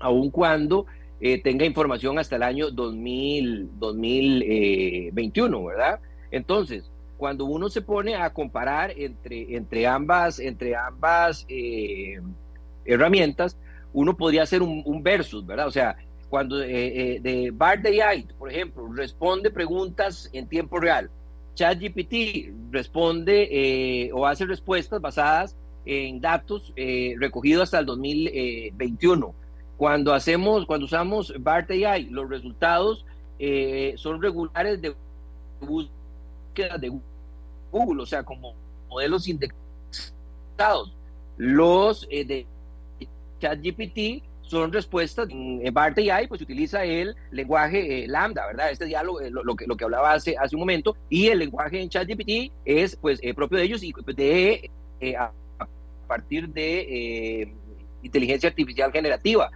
[0.00, 0.86] aun cuando
[1.44, 6.00] tenga información hasta el año 2000, 2021, ¿verdad?
[6.30, 11.46] Entonces, cuando uno se pone a comparar entre, entre ambas, entre ambas
[12.86, 13.56] herramientas,
[13.92, 15.66] uno podría hacer un, versus, ¿verdad?
[15.66, 15.96] O sea,
[16.28, 16.68] cuando eh,
[17.16, 21.10] eh, de Bard AI, por ejemplo, responde preguntas en tiempo real.
[21.54, 26.72] ChatGPT responde eh, o hace respuestas basadas en datos
[27.18, 29.34] recogidos hasta el 2021.
[29.80, 33.06] Cuando hacemos, cuando usamos BART AI, los resultados
[33.96, 34.94] son regulares de
[35.58, 36.92] búsqueda de
[37.72, 38.52] Google, o sea, como
[38.90, 40.94] modelos indexados.
[41.38, 42.46] Los de
[43.40, 45.30] ChatGPT son respuestas.
[45.30, 48.70] En BART AI pues utiliza el lenguaje eh, lambda, ¿verdad?
[48.70, 51.80] Este diálogo, eh, lo, que, lo que hablaba hace, hace un momento, y el lenguaje
[51.80, 54.70] en ChatGPT es pues eh, propio de ellos y de
[55.16, 55.32] a,
[56.06, 57.54] partir de
[58.02, 59.50] inteligencia artificial generativa.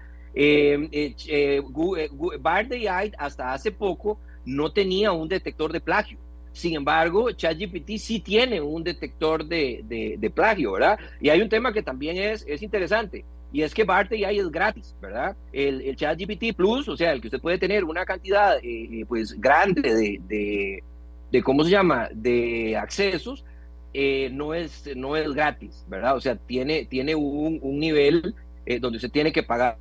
[2.40, 6.18] BART AI hasta hace poco no tenía un detector de plagio.
[6.52, 10.98] Sin embargo, ChatGPT sí tiene un detector de, de, de, plagio, ¿verdad?
[11.20, 13.24] Y hay un tema que también es, es interesante.
[13.52, 15.36] Y es que BART AI es gratis, ¿verdad?
[15.52, 18.88] El, el chat GPT Plus, o sea, el que usted puede tener una cantidad eh,
[19.00, 20.82] eh, pues grande de,
[21.30, 23.44] de, ¿cómo se llama?, de accesos,
[23.92, 26.16] eh, no, es, no es gratis, ¿verdad?
[26.16, 28.34] O sea, tiene, tiene un, un nivel
[28.80, 29.76] donde usted tiene que pagar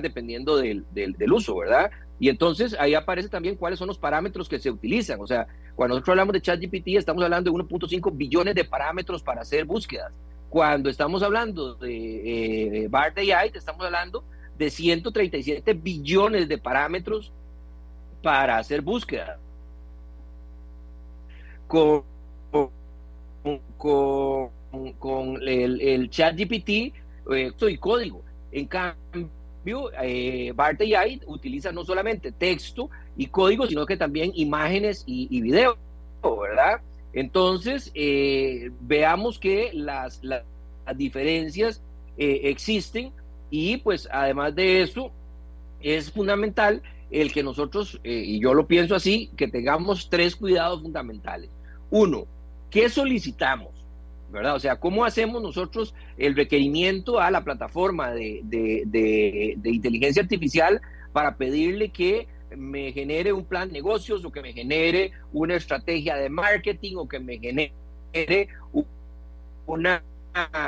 [0.00, 0.84] dependiendo del,
[1.32, 1.90] uso, ¿verdad?
[2.18, 5.20] Y entonces ahí aparece también cuáles son los parámetros que se utilizan.
[5.20, 9.42] O sea, cuando nosotros hablamos de ChatGPT, estamos hablando de 1.5 billones de parámetros para
[9.42, 10.12] hacer búsquedas.
[10.48, 14.24] Cuando estamos hablando de eh, BART AI, estamos hablando
[14.56, 17.32] de 137 billones de parámetros
[18.22, 19.38] para hacer búsqueda.
[21.66, 22.04] Con,
[25.42, 26.68] el, el, chat GPT
[27.32, 28.22] eh, y código.
[28.52, 29.28] En cambio,
[30.02, 35.40] eh, BART AI utiliza no solamente texto y código, sino que también imágenes y, y
[35.40, 35.76] video,
[36.22, 36.80] ¿verdad?
[37.12, 40.20] Entonces, eh, veamos que las,
[40.96, 41.82] diferencias
[42.18, 43.12] eh, existen
[43.50, 45.10] y pues además de eso,
[45.80, 50.80] es fundamental el que nosotros, eh, y yo lo pienso así, que tengamos tres cuidados
[50.80, 51.50] fundamentales.
[51.90, 52.26] Uno,
[52.70, 53.70] ¿qué solicitamos?
[54.32, 54.56] ¿Verdad?
[54.56, 60.80] O sea, ¿cómo hacemos nosotros el requerimiento a la plataforma de, de, inteligencia artificial
[61.12, 66.16] para pedirle que me genere un plan de negocios o que me genere una estrategia
[66.16, 68.48] de marketing o que me genere
[69.66, 70.02] una,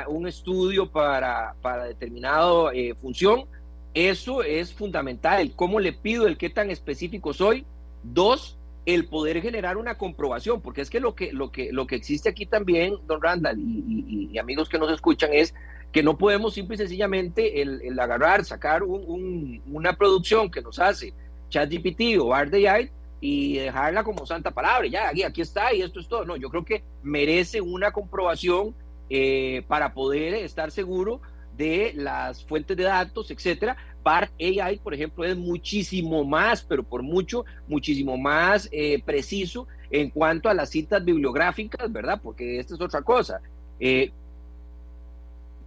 [0.07, 3.45] un estudio para, para determinada eh, función.
[3.93, 5.53] Eso es fundamental.
[5.55, 7.65] cómo le pido, el qué tan específico soy.
[8.03, 11.95] Dos, el poder generar una comprobación, porque es que lo que, lo que, lo que
[11.95, 15.55] existe aquí también, don Randall y, amigos que nos escuchan, es
[15.91, 21.13] que no podemos simple y sencillamente el, agarrar, sacar una producción que nos hace
[21.49, 26.07] ChatGPT o AI y dejarla como santa palabra, ya, aquí, aquí está y esto es
[26.07, 26.25] todo.
[26.25, 28.75] No, yo creo que merece una comprobación
[29.09, 31.21] eh, para poder estar seguro
[31.57, 33.77] de las fuentes de datos, etcétera.
[34.05, 40.11] BART AI, por ejemplo, es muchísimo más, pero por mucho, muchísimo más eh, preciso en
[40.11, 42.21] cuanto a las citas bibliográficas, ¿verdad?
[42.21, 43.41] Porque esta es otra cosa.
[43.79, 44.11] Eh,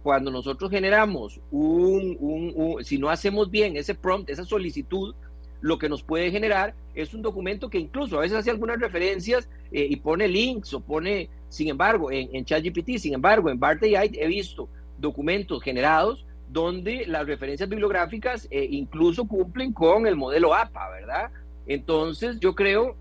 [0.01, 5.13] cuando nosotros generamos un, si no hacemos bien ese prompt, esa solicitud,
[5.59, 9.49] lo que nos puede generar es un documento que incluso a veces hace algunas referencias
[9.73, 13.83] eh, y pone links o pone, sin embargo, en, en ChatGPT, sin embargo, en BART
[13.83, 20.53] AI he visto documentos generados donde las referencias bibliográficas eh, incluso cumplen con el modelo
[20.53, 21.29] APA, ¿verdad?
[21.67, 22.95] Entonces yo creo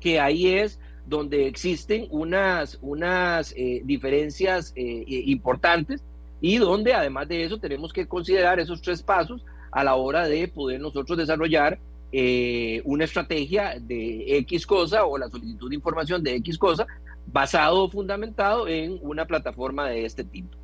[0.00, 6.02] que ahí es donde existen unas, unas eh, diferencias eh, importantes
[6.40, 10.48] y donde además de eso tenemos que considerar esos tres pasos a la hora de
[10.48, 11.78] poder nosotros desarrollar
[12.84, 16.86] una estrategia de X cosa o la solicitud de información de X cosa
[17.26, 20.61] basado o fundamentado en una plataforma de este tipo.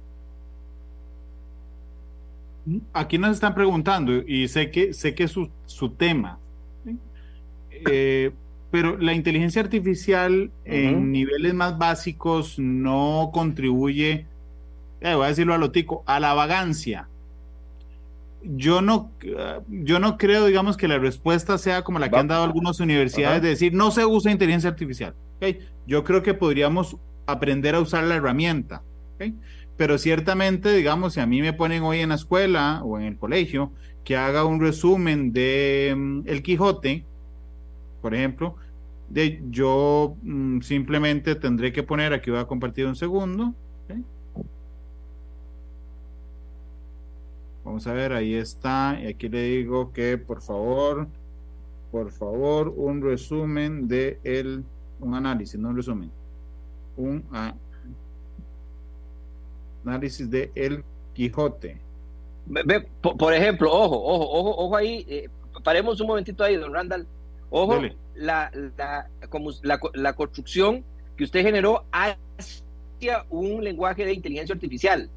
[2.92, 5.32] Aquí nos están preguntando, y sé que, sé que es
[5.66, 6.38] su, tema,
[7.70, 8.32] eh,
[8.70, 14.26] pero la inteligencia artificial en niveles más básicos no contribuye,
[15.00, 17.08] eh, voy a decirlo a lo tico, a la vagancia.
[18.42, 19.10] Yo no,
[19.68, 23.42] yo no creo, digamos, que la respuesta sea como la que han dado algunas universidades
[23.42, 25.14] de decir, no se usa inteligencia artificial.
[25.86, 28.82] Yo creo que podríamos aprender a usar la herramienta.
[29.78, 33.16] Pero ciertamente, digamos, si a mí me ponen hoy en la escuela o en el
[33.16, 33.72] colegio
[34.04, 37.04] que haga un resumen de mm, El Quijote,
[38.02, 38.56] por ejemplo,
[39.08, 43.54] de, yo mm, simplemente tendré que poner, aquí voy a compartir un segundo.
[47.64, 48.98] Vamos a ver, ahí está.
[49.00, 51.06] Y aquí le digo que por favor,
[51.92, 54.64] por favor, un resumen de el,
[54.98, 56.10] un análisis, no un resumen.
[56.96, 57.67] Un análisis
[59.88, 61.78] análisis de El Quijote.
[63.00, 65.28] por, ejemplo, ojo, ojo, ojo, ojo ahí, eh,
[65.62, 67.06] paremos un momentito ahí, don Randall.
[67.50, 67.80] Ojo,
[68.14, 70.84] la, la, como la, construcción
[71.16, 75.08] que usted generó hacia un lenguaje de inteligencia artificial.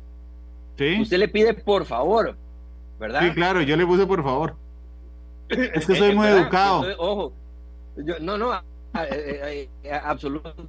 [0.78, 1.02] Sí.
[1.02, 2.36] Usted le pide por favor,
[3.00, 3.22] ¿verdad?
[3.22, 4.56] Sí, claro, yo le puse por favor.
[5.50, 6.86] Es que soy muy educado.
[6.98, 7.34] ojo,
[8.22, 8.62] no, no,
[9.10, 9.68] eh,
[10.04, 10.68] absolutamente.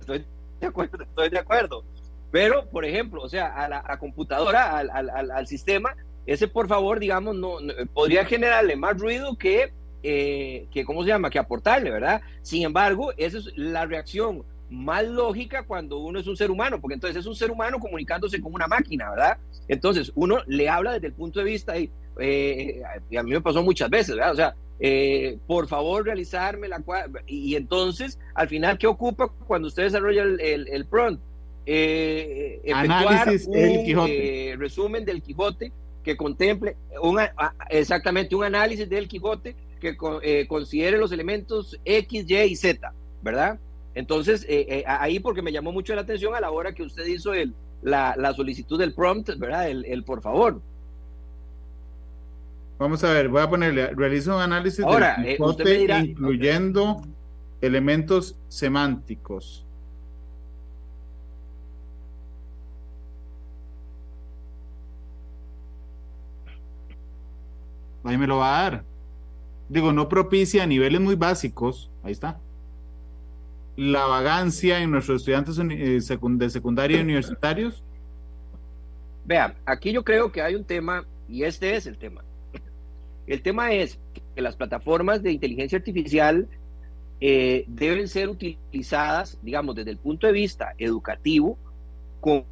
[0.00, 0.24] Estoy
[0.62, 1.84] de acuerdo, estoy de acuerdo.
[2.30, 5.94] Pero, por ejemplo, o sea, a la computadora, al, al, al, sistema,
[6.24, 7.58] ese por favor, digamos, no,
[7.92, 9.72] podría generarle más ruido que,
[10.02, 12.22] eh, que, ¿cómo se llama?, que aportarle, ¿verdad?
[12.40, 16.94] Sin embargo, esa es la reacción más lógica cuando uno es un ser humano, porque
[16.94, 19.36] entonces es un ser humano comunicándose con una máquina, ¿verdad?
[19.68, 22.82] Entonces, uno le habla desde el punto de vista, y, eh,
[23.18, 24.32] a mí me pasó muchas veces, ¿verdad?
[24.32, 26.82] O sea, eh, por favor realizarme la
[27.28, 31.22] y, y, entonces al final qué ocupa cuando usted desarrolla el, el, prompt
[31.66, 34.50] eh, análisis un, del Quijote.
[34.50, 35.70] Eh, resumen del Quijote
[36.02, 37.32] que contemple una,
[37.70, 42.92] exactamente un análisis del Quijote que eh, considere los elementos X, Y y Z,
[43.22, 43.60] ¿verdad?
[43.94, 47.34] Entonces, eh, ahí porque me llamó mucho la atención a la hora que usted hizo
[47.34, 49.68] el, la, la solicitud del prompt, ¿verdad?
[49.68, 50.60] El, el por favor.
[52.82, 57.00] Vamos a ver, voy a ponerle, realiza un análisis Ahora, del eh, incluyendo
[57.60, 59.64] elementos semánticos.
[68.02, 68.84] Ahí me lo va a dar.
[69.68, 72.40] Digo, no propicia a niveles muy básicos, ahí está.
[73.76, 77.84] La vagancia en nuestros estudiantes eh, de secundaria y universitarios.
[79.24, 82.24] Vean, aquí yo creo que hay un tema, y este es el tema.
[83.32, 83.98] El tema es
[84.34, 86.46] que las plataformas de inteligencia artificial
[87.18, 91.56] eh, deben ser utilizadas, digamos, desde el punto de vista educativo,
[92.20, 92.44] como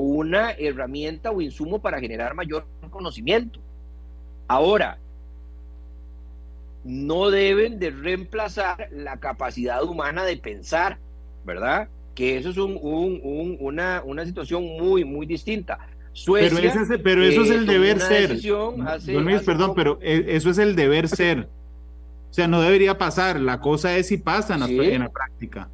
[0.00, 3.58] una herramienta o insumo para generar mayor conocimiento.
[4.48, 4.98] Ahora,
[6.84, 10.98] no deben de reemplazar la capacidad humana de pensar,
[11.46, 11.88] ¿verdad?
[12.14, 15.78] Que eso es una, una situación muy, muy distinta
[16.26, 18.38] pero, eso es el deber ser.
[19.44, 21.48] perdón, pero e, eso es el deber ser.
[22.30, 23.40] O sea, no debería pasar.
[23.40, 25.68] La cosa es si pasa en, la, práctica.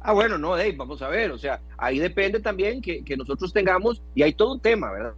[0.00, 1.30] Ah, bueno, no, Dave, vamos a ver.
[1.30, 5.14] O sea, ahí depende también que, nosotros tengamos, y hay todo un tema, ¿verdad?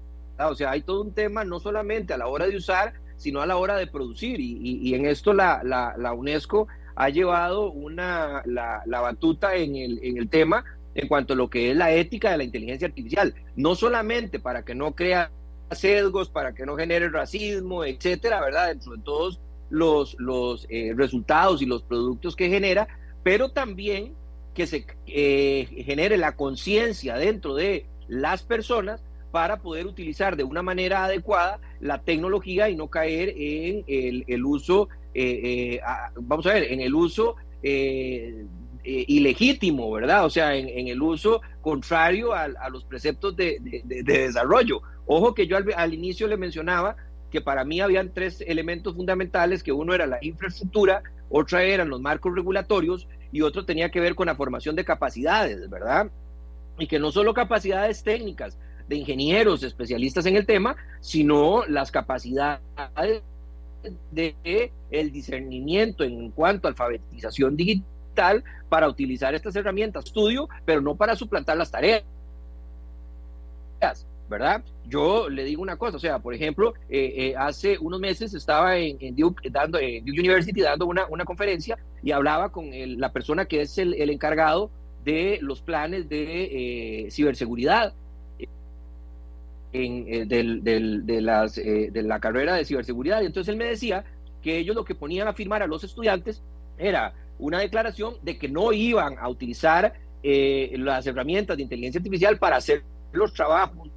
[0.51, 3.47] O sea, hay todo un tema, no solamente a la hora de usar, sino a
[3.47, 4.41] la hora de producir.
[4.41, 10.19] Y, en esto la, la, UNESCO ha llevado una, la, la batuta en el, en
[10.19, 10.65] el tema
[10.95, 14.65] en cuanto a lo que es la ética de la inteligencia artificial, no solamente para
[14.65, 15.31] que no crea
[15.71, 18.69] sesgos, para que no genere racismo, etcétera, ¿verdad?
[18.69, 19.41] Dentro de todos
[19.71, 22.89] los, los eh, resultados y los productos que genera,
[23.23, 24.15] pero también
[24.55, 30.61] que se eh, genere la conciencia dentro de las personas para poder utilizar de una
[30.61, 35.81] manera adecuada la tecnología y no caer en el, uso, eh,
[36.21, 37.37] vamos a ver, en el uso
[38.85, 40.25] ilegítimo, ¿verdad?
[40.25, 44.83] O sea, en, el uso contrario a, los preceptos de, desarrollo.
[45.07, 46.97] Ojo que yo al, inicio le mencionaba
[47.31, 52.01] que para mí habían tres elementos fundamentales, que uno era la infraestructura, otra eran los
[52.01, 56.11] marcos regulatorios y otro tenía que ver con la formación de capacidades, ¿verdad?
[56.79, 58.59] Y que no solo capacidades técnicas
[58.89, 62.61] de ingenieros especialistas en el tema, sino las capacidades
[64.11, 67.92] de el discernimiento en cuanto a alfabetización digital
[68.69, 72.05] para utilizar estas herramientas estudio, pero no para suplantar las tareas.
[74.33, 74.63] ¿verdad?
[74.89, 78.79] Yo le digo una cosa, o sea, por ejemplo, eh, eh, hace unos meses estaba
[78.79, 83.45] en, Duke, dando, en Duke University dando una, una conferencia y hablaba con la persona
[83.45, 84.71] que es el, encargado
[85.05, 87.93] de los planes de eh, ciberseguridad
[89.75, 93.21] en, de, las, de la carrera de ciberseguridad.
[93.21, 94.05] Y entonces él me decía
[94.43, 96.43] que ellos lo que ponían a firmar a los estudiantes
[96.79, 102.57] era una declaración de que no iban a utilizar las herramientas de inteligencia artificial para
[102.57, 103.91] hacer los trabajos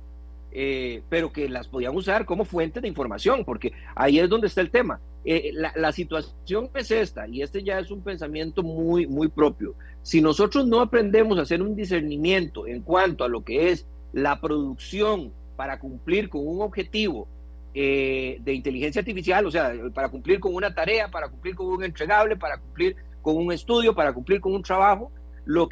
[0.58, 4.62] eh, pero que las podían usar como fuente de información, porque ahí es donde está
[4.62, 5.02] el tema.
[5.26, 9.76] Eh, la, situación es esta, y este ya es un pensamiento muy, muy propio.
[10.02, 14.40] Si nosotros no aprendemos a hacer un discernimiento en cuanto a lo que es la
[14.40, 17.28] producción para cumplir con un objetivo
[17.74, 21.84] eh, de inteligencia artificial, o sea, para cumplir con una tarea, para cumplir con un
[21.84, 22.96] entregable, para cumplir
[23.26, 25.12] con un estudio, para cumplir con un trabajo,
[25.46, 25.68] lo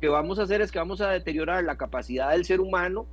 [0.00, 3.04] que vamos a hacer es que vamos a deteriorar la capacidad del ser humano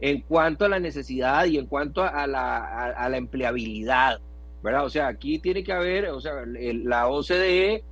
[0.00, 4.18] en cuanto a la necesidad y en cuanto a la, empleabilidad,
[4.64, 4.84] ¿verdad?
[4.84, 7.84] O sea, aquí tiene que haber, o sea, la OCDE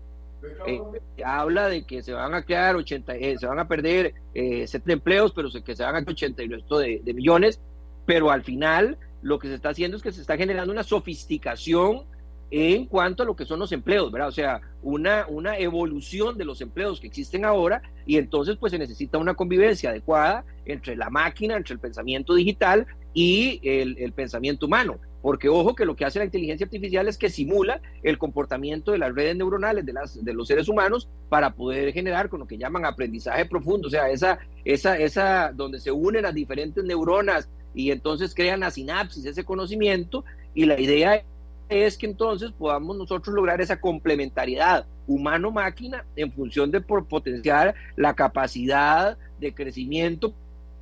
[0.67, 0.83] eh,
[1.25, 4.93] habla de que se van a crear 80, eh, se van a perder eh, 70
[4.93, 7.61] empleos, pero que se van a crear 80 y resto de, de millones,
[8.07, 12.03] pero al final lo que se está haciendo es que se está generando una sofisticación
[12.51, 14.29] en cuanto a lo que son los empleos, ¿verdad?
[14.29, 18.79] O sea, una, una evolución de los empleos que existen ahora y entonces pues se
[18.79, 24.99] necesita una convivencia adecuada entre la máquina, entre el pensamiento digital y el, pensamiento humano.
[25.21, 28.99] Porque ojo que lo que hace la inteligencia artificial es que simula el comportamiento de
[28.99, 32.57] las redes neuronales de, las, de los seres humanos para poder generar con lo que
[32.57, 37.91] llaman aprendizaje profundo, o sea, esa, esa, esa, donde se unen las diferentes neuronas y
[37.91, 40.25] entonces crean la sinapsis, ese conocimiento,
[40.55, 41.23] y la idea
[41.69, 49.17] es que entonces podamos nosotros lograr esa complementariedad humano-máquina en función de potenciar la capacidad
[49.39, 50.33] de crecimiento,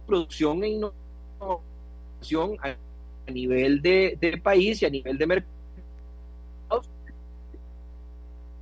[0.06, 2.76] producción e innovación a
[3.30, 5.56] nivel de, país y a nivel de mercado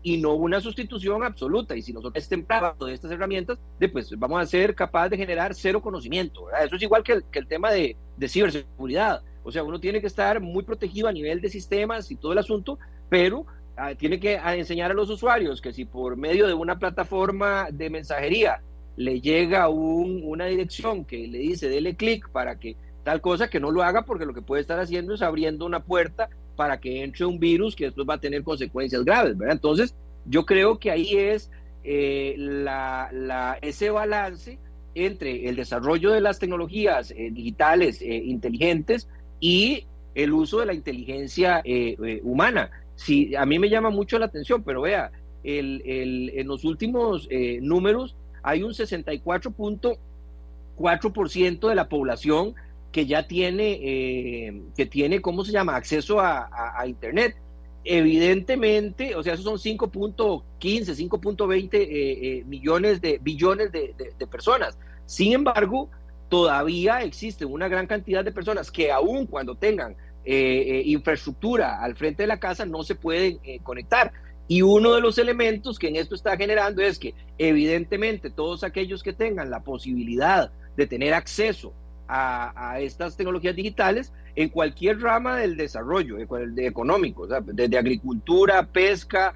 [0.02, 1.74] y no una sustitución absoluta.
[1.74, 2.46] Y si nosotros estemos
[2.78, 3.58] de estas herramientas,
[3.90, 6.46] pues vamos a ser capaces de generar cero conocimiento.
[6.62, 9.22] Eso es igual que el, tema de, de ciberseguridad.
[9.44, 12.38] O sea, uno tiene que estar muy protegido a nivel de sistemas y todo el
[12.38, 12.78] asunto,
[13.08, 16.78] pero ah, tiene que ah, enseñar a los usuarios que si por medio de una
[16.78, 18.62] plataforma de mensajería
[18.96, 23.70] le llega una dirección que le dice dele clic para que tal cosa que no
[23.70, 27.26] lo haga porque lo que puede estar haciendo es abriendo una puerta para que entre
[27.26, 29.36] un virus que después va a tener consecuencias graves.
[29.48, 31.50] Entonces, yo creo que ahí es
[31.82, 34.58] eh, la, ese balance
[34.94, 39.08] entre el desarrollo de las tecnologías eh, digitales eh, inteligentes
[39.40, 42.70] y el uso de la inteligencia eh, eh, humana.
[42.96, 45.10] Sí, a mí me llama mucho la atención, pero vea,
[45.42, 52.54] el, el, en los últimos eh, números hay un 64.4% de la población
[52.92, 57.34] que ya tiene, que tiene, ¿cómo se llama?, acceso a, Internet.
[57.82, 64.78] Evidentemente, o sea, esos son 5.15, 5.20 millones de billones de, de personas.
[65.06, 65.90] Sin embargo,
[66.34, 69.92] todavía existe una gran cantidad de personas que aun cuando tengan
[70.24, 74.10] eh, eh, infraestructura al frente de la casa no se pueden eh, conectar.
[74.48, 79.04] Y uno de los elementos que en esto está generando es que evidentemente todos aquellos
[79.04, 81.72] que tengan la posibilidad de tener acceso
[82.08, 89.34] a, estas tecnologías digitales en cualquier rama del desarrollo de económico, desde agricultura, pesca,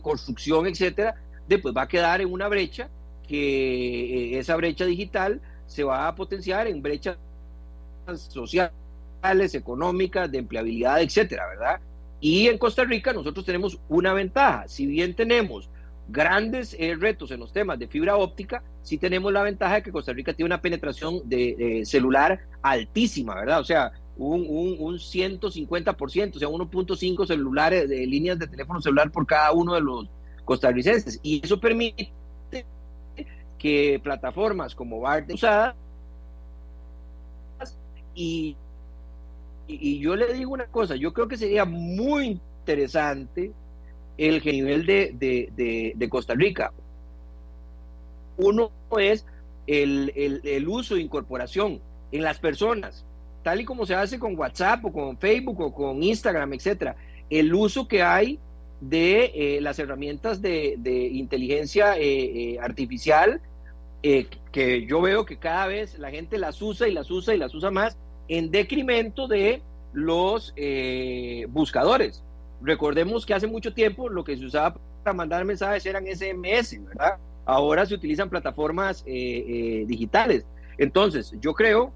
[0.00, 1.16] construcción, etcétera,
[1.46, 2.88] después va a quedar en una brecha
[3.28, 7.16] que esa brecha digital se va a potenciar en brechas
[8.28, 8.70] sociales
[9.54, 11.80] económicas, de empleabilidad, etcétera, ¿verdad?
[12.20, 14.64] Y en Costa Rica nosotros tenemos una ventaja.
[14.68, 15.68] Si bien tenemos
[16.08, 19.92] grandes eh, retos en los temas de fibra óptica, sí tenemos la ventaja de que
[19.92, 23.60] Costa Rica tiene una penetración de, celular altísima, ¿verdad?
[23.60, 29.10] O sea, un, un, un 150%, o sea, 1.5 celulares de líneas de teléfono celular
[29.10, 30.08] por cada uno de los
[30.44, 31.20] costarricenses.
[31.22, 32.12] Y eso permite
[33.58, 35.74] que plataformas como BART usadas
[38.14, 38.56] y,
[39.66, 43.52] y, yo le digo una cosa, yo creo que sería muy interesante
[44.16, 46.72] el nivel de, de, Costa Rica.
[48.38, 49.26] Uno es
[49.66, 51.80] el, el, uso e incorporación
[52.10, 53.04] en las personas,
[53.42, 56.96] tal y como se hace con WhatsApp o con Facebook o con Instagram, etcétera.
[57.28, 58.38] El uso que hay
[58.80, 63.40] de eh, las herramientas de, inteligencia eh, eh, artificial,
[64.02, 67.52] que yo veo que cada vez la gente las usa y las usa y las
[67.54, 67.96] usa más
[68.28, 69.62] en decremento de
[69.92, 70.54] los
[71.48, 72.22] buscadores.
[72.62, 77.16] Recordemos que hace mucho tiempo lo que se usaba para mandar mensajes eran SMS, ¿verdad?
[77.44, 80.46] Ahora se utilizan plataformas digitales.
[80.78, 81.92] Entonces, yo creo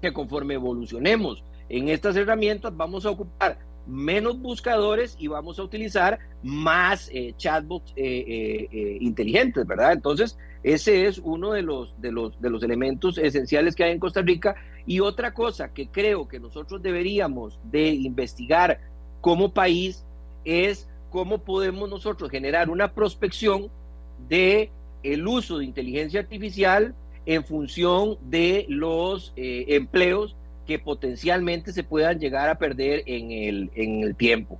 [0.00, 6.18] que conforme evolucionemos en estas herramientas, vamos a ocupar menos buscadores y vamos a utilizar
[6.42, 9.92] más eh, chatbots eh, eh, inteligentes, ¿verdad?
[9.92, 14.00] Entonces, ese es uno de los, de, los, de los elementos esenciales que hay en
[14.00, 14.56] Costa Rica.
[14.86, 18.80] Y otra cosa que creo que nosotros deberíamos de investigar
[19.20, 20.04] como país
[20.44, 23.68] es cómo podemos nosotros generar una prospección
[24.28, 24.70] de
[25.02, 26.94] el uso de inteligencia artificial
[27.26, 34.02] en función de los empleos que potencialmente se puedan llegar a perder en el, en
[34.02, 34.58] el tiempo.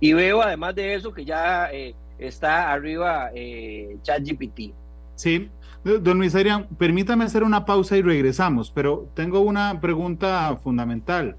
[0.00, 4.72] Y veo además de eso que ya eh, está arriba eh, ChatGPT.
[5.14, 5.48] Sí,
[5.84, 6.34] don Luis
[6.78, 11.36] permítame hacer una pausa y regresamos, pero tengo una pregunta fundamental.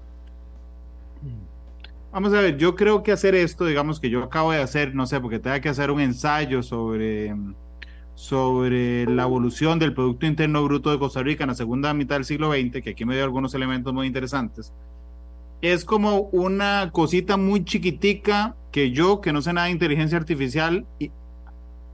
[2.12, 5.04] Vamos a ver, yo creo que hacer esto, digamos que yo acabo de hacer, no
[5.04, 7.34] sé, porque tenga que hacer un ensayo sobre
[8.14, 12.24] sobre la evolución del Producto Interno Bruto de Costa Rica en la segunda mitad del
[12.24, 14.72] siglo XX, que aquí me dio algunos elementos muy interesantes,
[15.62, 20.86] es como una cosita muy chiquitica que yo, que no sé nada de inteligencia artificial,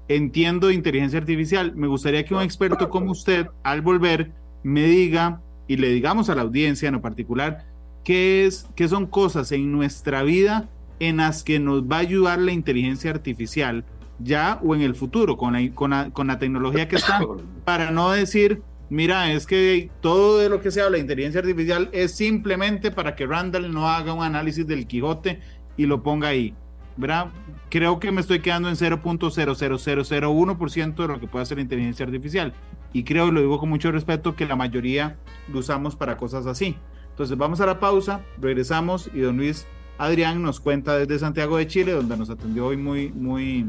[0.08, 1.74] entiendo de inteligencia artificial.
[1.76, 6.34] Me gustaría que un experto como usted, al volver, me diga y le digamos a
[6.34, 7.64] la audiencia en particular
[8.02, 10.68] qué, es, qué son cosas en nuestra vida
[10.98, 13.84] en las que nos va a ayudar la inteligencia artificial
[14.22, 17.20] ya o en el futuro con la, con la, con la tecnología que está,
[17.64, 21.88] para no decir, mira, es que todo de lo que se habla de inteligencia artificial
[21.92, 25.40] es simplemente para que Randall no haga un análisis del Quijote
[25.76, 26.54] y lo ponga ahí.
[26.96, 27.28] ¿verdad?
[27.70, 32.52] Creo que me estoy quedando en 0.00001% de lo que puede hacer la inteligencia artificial.
[32.92, 35.16] Y creo, y lo digo con mucho respeto, que la mayoría
[35.50, 36.76] lo usamos para cosas así.
[37.10, 39.66] Entonces vamos a la pausa, regresamos y don Luis
[39.98, 43.66] Adrián nos cuenta desde Santiago de Chile, donde nos atendió hoy muy, muy,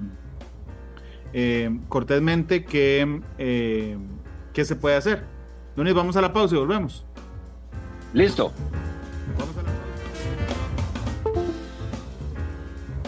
[1.34, 3.98] eh, cortésmente qué, eh,
[4.54, 5.26] qué se puede hacer.
[5.76, 7.06] Lunes, vamos a la pausa y volvemos.
[8.14, 8.52] Listo.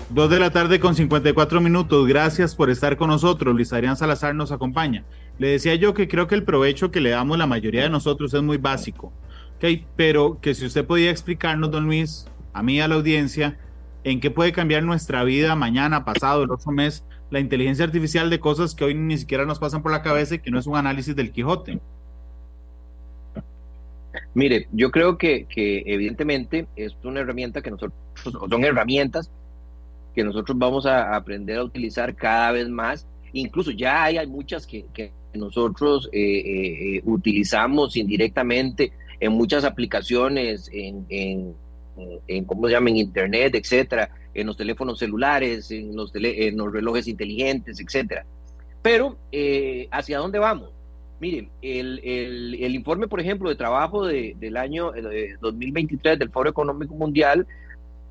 [0.09, 2.07] Dos de la tarde con 54 minutos.
[2.07, 3.55] Gracias por estar con nosotros.
[3.55, 5.03] Luis Adrián Salazar nos acompaña.
[5.39, 8.33] Le decía yo que creo que el provecho que le damos la mayoría de nosotros
[8.33, 9.11] es muy básico.
[9.57, 13.57] Okay, pero que si usted podía explicarnos, don Luis, a mí, a la audiencia,
[14.03, 17.03] en qué puede cambiar nuestra vida mañana, pasado, el otro mes,
[17.33, 20.39] la inteligencia artificial de cosas que hoy ni siquiera nos pasan por la cabeza y
[20.39, 21.79] que no es un análisis del Quijote.
[24.35, 29.31] Mire, yo creo que, evidentemente es una herramienta que nosotros, son herramientas
[30.13, 33.07] que nosotros vamos a aprender a utilizar cada vez más.
[33.31, 34.85] Incluso ya hay, hay muchas que,
[35.33, 41.55] nosotros eh, eh, eh, utilizamos indirectamente en muchas aplicaciones, en, en,
[42.27, 46.71] en ¿cómo se llama?, en Internet, etcétera en los teléfonos celulares, en los, en los
[46.71, 48.25] relojes inteligentes, etcétera.
[48.81, 50.69] Pero, eh, ¿hacia dónde vamos?
[51.19, 54.91] Miren, el, el, informe, por ejemplo, de trabajo del año
[55.39, 57.47] 2023 del Foro Económico Mundial,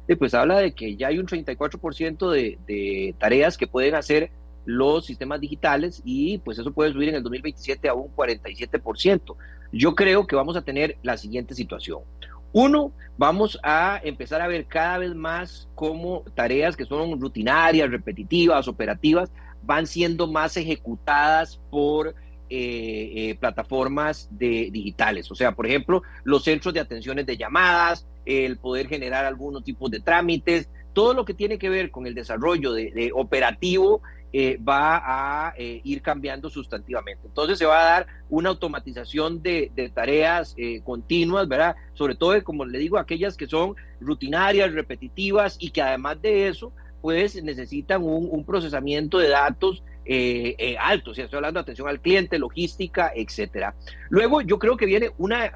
[0.09, 4.31] eh, pues habla de que ya hay un 34% de, de tareas que pueden hacer
[4.65, 9.37] los sistemas digitales y pues eso puede subir en el 2027 a un 47%.
[9.73, 12.01] Yo creo que vamos a tener la siguiente situación.
[12.53, 18.69] Uno, vamos a empezar a ver cada vez más cómo tareas que son rutinarias, repetitivas,
[18.69, 19.31] operativas,
[19.63, 22.15] van siendo más ejecutadas por
[22.55, 25.31] eh, eh, plataformas de, digitales.
[25.31, 29.91] O sea, por ejemplo, los centros de atenciones de llamadas, el poder generar algunos tipos
[29.91, 34.03] de trámites, todo lo que tiene que ver con el desarrollo de, operativo
[34.35, 37.27] eh, va a eh, ir cambiando sustantivamente.
[37.27, 41.77] Entonces se va a dar una automatización de, tareas eh, continuas, ¿verdad?
[41.93, 46.73] Sobre todo, como le digo, aquellas que son rutinarias, repetitivas y que además de eso,
[47.03, 49.83] pues necesitan un, procesamiento de datos
[50.81, 53.75] alto, o estoy hablando de atención al cliente, logística, etcétera.
[54.09, 55.53] Luego, yo creo que viene una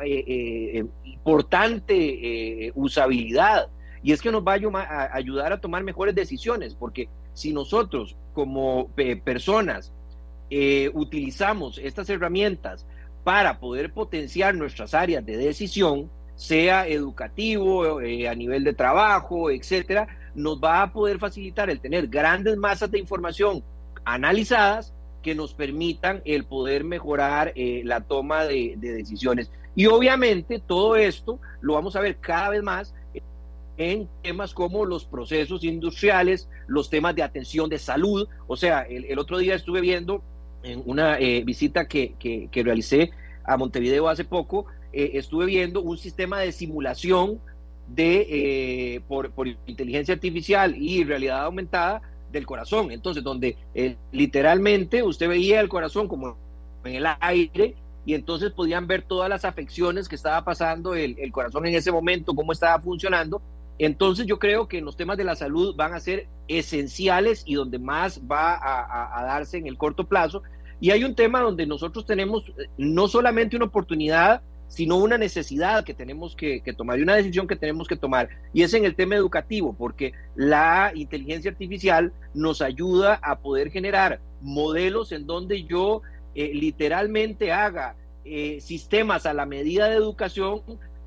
[1.05, 3.69] importante usabilidad
[4.03, 8.91] y es que nos va a ayudar a tomar mejores decisiones, porque si nosotros como
[8.97, 9.93] eh, personas
[10.49, 12.87] eh, utilizamos estas herramientas
[13.25, 20.09] para poder potenciar nuestras áreas de decisión, sea educativo, eh, a nivel de trabajo, etcétera,
[20.35, 23.63] nos va a poder facilitar el tener grandes masas de información
[24.07, 29.51] analizadas que nos permitan el poder mejorar la toma de decisiones.
[29.75, 32.95] Y obviamente todo esto lo vamos a ver cada vez más
[33.79, 38.29] en temas como los procesos industriales, los temas de atención de salud.
[38.47, 40.23] O sea, el, otro día estuve viendo
[40.63, 43.11] en una eh, visita que, que, realicé
[43.45, 47.39] a Montevideo hace poco, eh, estuve viendo un sistema de simulación
[47.87, 52.03] de eh, por, por, inteligencia artificial y realidad aumentada
[52.33, 52.91] del corazón.
[52.91, 53.57] Entonces, donde
[54.11, 56.37] literalmente usted veía el corazón como
[56.85, 61.31] en el aire y entonces podían ver todas las afecciones que estaba pasando el, el
[61.31, 63.41] corazón en ese momento, cómo estaba funcionando
[63.79, 67.79] entonces yo creo que los temas de la salud van a ser esenciales y donde
[67.79, 70.43] más va a, darse en el corto plazo.
[70.81, 75.85] Y hay un tema donde nosotros tenemos eh, no solamente una oportunidad, sino una necesidad
[75.85, 78.29] que tenemos que, tomar y una decisión que tenemos que tomar.
[78.53, 84.21] Y es en el tema educativo, porque la inteligencia artificial nos ayuda a poder generar
[84.41, 86.03] modelos en donde yo
[86.35, 90.63] eh, literalmente haga eh, sistemas a la medida de educación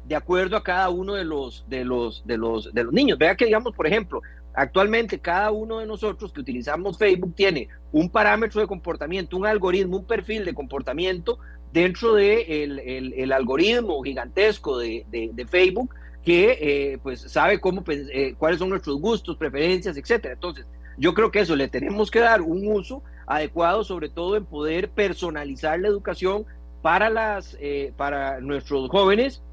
[0.09, 3.19] de acuerdo a cada uno de los, de los, de los, de los niños.
[3.19, 4.23] Vea que, digamos, por ejemplo,
[4.55, 9.97] actualmente cada uno de nosotros que utilizamos Facebook tiene un parámetro de comportamiento, un algoritmo,
[9.97, 11.37] un perfil de comportamiento
[11.71, 15.93] dentro del de el, algoritmo gigantesco de, de, Facebook
[16.25, 20.33] que eh, pues sabe cómo eh, cuáles son nuestros gustos, preferencias, etcétera.
[20.33, 20.65] Entonces,
[20.97, 24.89] yo creo que eso le tenemos que dar un uso adecuado, sobre todo en poder
[24.89, 26.45] personalizar la educación
[26.81, 29.43] para las eh, para nuestros jóvenes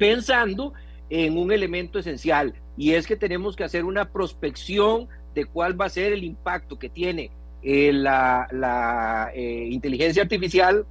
[0.00, 0.72] pensando
[1.10, 5.84] en un elemento esencial y es que tenemos que hacer una prospección de cuál va
[5.84, 7.30] a ser el impacto que tiene
[7.62, 10.86] eh, la, eh, inteligencia artificial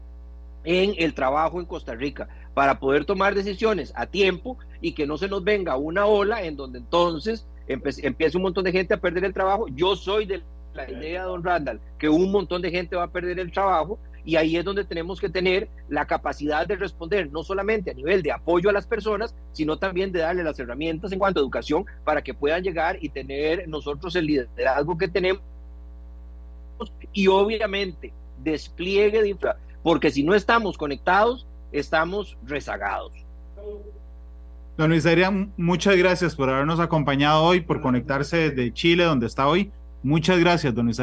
[0.64, 5.18] en el trabajo en Costa Rica para poder tomar decisiones a tiempo y que no
[5.18, 9.26] se nos venga una ola en donde entonces empiece un montón de gente a perder
[9.26, 9.66] el trabajo.
[9.70, 10.44] Yo soy de
[10.76, 14.36] la idea, don Randall, que un montón de gente va a perder el trabajo y
[14.36, 18.32] ahí es donde tenemos que tener la capacidad de responder, no solamente a nivel de
[18.32, 22.22] apoyo a las personas, sino también de darle las herramientas en cuanto a educación para
[22.22, 25.42] que puedan llegar y tener nosotros el liderazgo que tenemos
[27.12, 28.14] y obviamente
[28.44, 33.14] despliegue de infra, porque si no estamos conectados, estamos rezagados.
[34.78, 39.48] Don Luis Adrián, muchas gracias por habernos acompañado hoy, por conectarse desde Chile, donde está
[39.48, 39.72] hoy.
[40.04, 41.02] Muchas gracias, don Luis.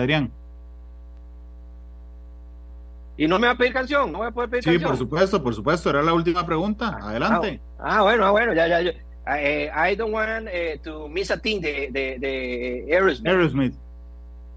[3.16, 4.82] Y no me va a pedir canción, no voy a poder pedir canción.
[4.82, 6.98] Sí, por supuesto, por supuesto, era la última pregunta.
[7.00, 7.60] Adelante.
[7.78, 8.82] Ah, ah bueno, ah, bueno, ya, ya.
[8.82, 8.92] ya.
[9.38, 13.26] Eh, I don't want eh, to miss a thing de, de, de Aerosmith.
[13.26, 13.74] Aerosmith.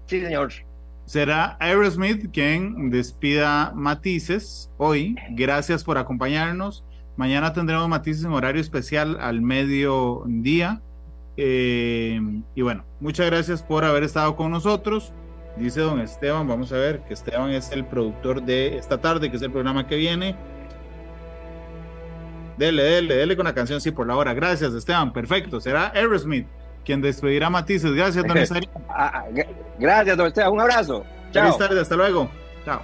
[0.06, 0.52] Sí, señor.
[1.06, 5.16] Será Aerosmith quien despida Matices hoy.
[5.30, 6.84] Gracias por acompañarnos.
[7.16, 10.80] Mañana tendremos Matices en horario especial al mediodía.
[11.36, 12.20] Eh,
[12.54, 15.12] y bueno, muchas gracias por haber estado con nosotros.
[15.56, 19.36] Dice don Esteban, vamos a ver, que Esteban es el productor de esta tarde, que
[19.36, 20.36] es el programa que viene.
[22.56, 24.32] Dele, dele, dele con la canción, sí, por la hora.
[24.34, 25.60] Gracias, Esteban, perfecto.
[25.60, 26.46] Será Aerosmith
[26.84, 27.92] quien despedirá Matices.
[27.94, 28.64] Gracias, don Esteban.
[28.88, 29.42] Ah, ah,
[29.78, 30.52] gracias, don Esteban.
[30.52, 31.04] Un abrazo.
[31.32, 31.56] Chao.
[31.56, 32.30] tardes, hasta luego.
[32.64, 32.82] Chao.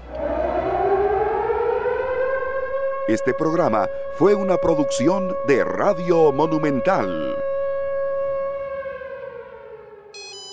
[3.08, 3.86] Este programa
[4.16, 7.36] fue una producción de Radio Monumental.